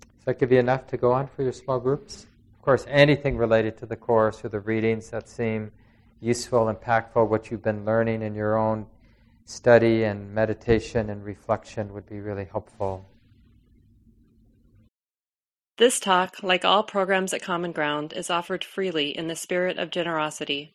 Does 0.00 0.26
that 0.26 0.38
give 0.38 0.52
you 0.52 0.58
enough 0.58 0.86
to 0.88 0.98
go 0.98 1.10
on 1.10 1.26
for 1.26 1.42
your 1.42 1.54
small 1.54 1.80
groups? 1.80 2.26
Of 2.58 2.62
course, 2.62 2.84
anything 2.86 3.38
related 3.38 3.78
to 3.78 3.86
the 3.86 3.96
Course 3.96 4.44
or 4.44 4.50
the 4.50 4.60
readings 4.60 5.08
that 5.08 5.26
seem 5.26 5.72
useful, 6.20 6.66
impactful, 6.66 7.30
what 7.30 7.50
you've 7.50 7.62
been 7.62 7.86
learning 7.86 8.20
in 8.20 8.34
your 8.34 8.58
own 8.58 8.84
study 9.46 10.04
and 10.04 10.34
meditation 10.34 11.08
and 11.08 11.24
reflection 11.24 11.94
would 11.94 12.06
be 12.06 12.20
really 12.20 12.44
helpful. 12.44 13.06
This 15.78 15.98
talk, 15.98 16.42
like 16.42 16.66
all 16.66 16.82
programs 16.82 17.32
at 17.32 17.40
Common 17.40 17.72
Ground, 17.72 18.12
is 18.12 18.28
offered 18.28 18.64
freely 18.64 19.16
in 19.16 19.28
the 19.28 19.34
spirit 19.34 19.78
of 19.78 19.90
generosity. 19.90 20.74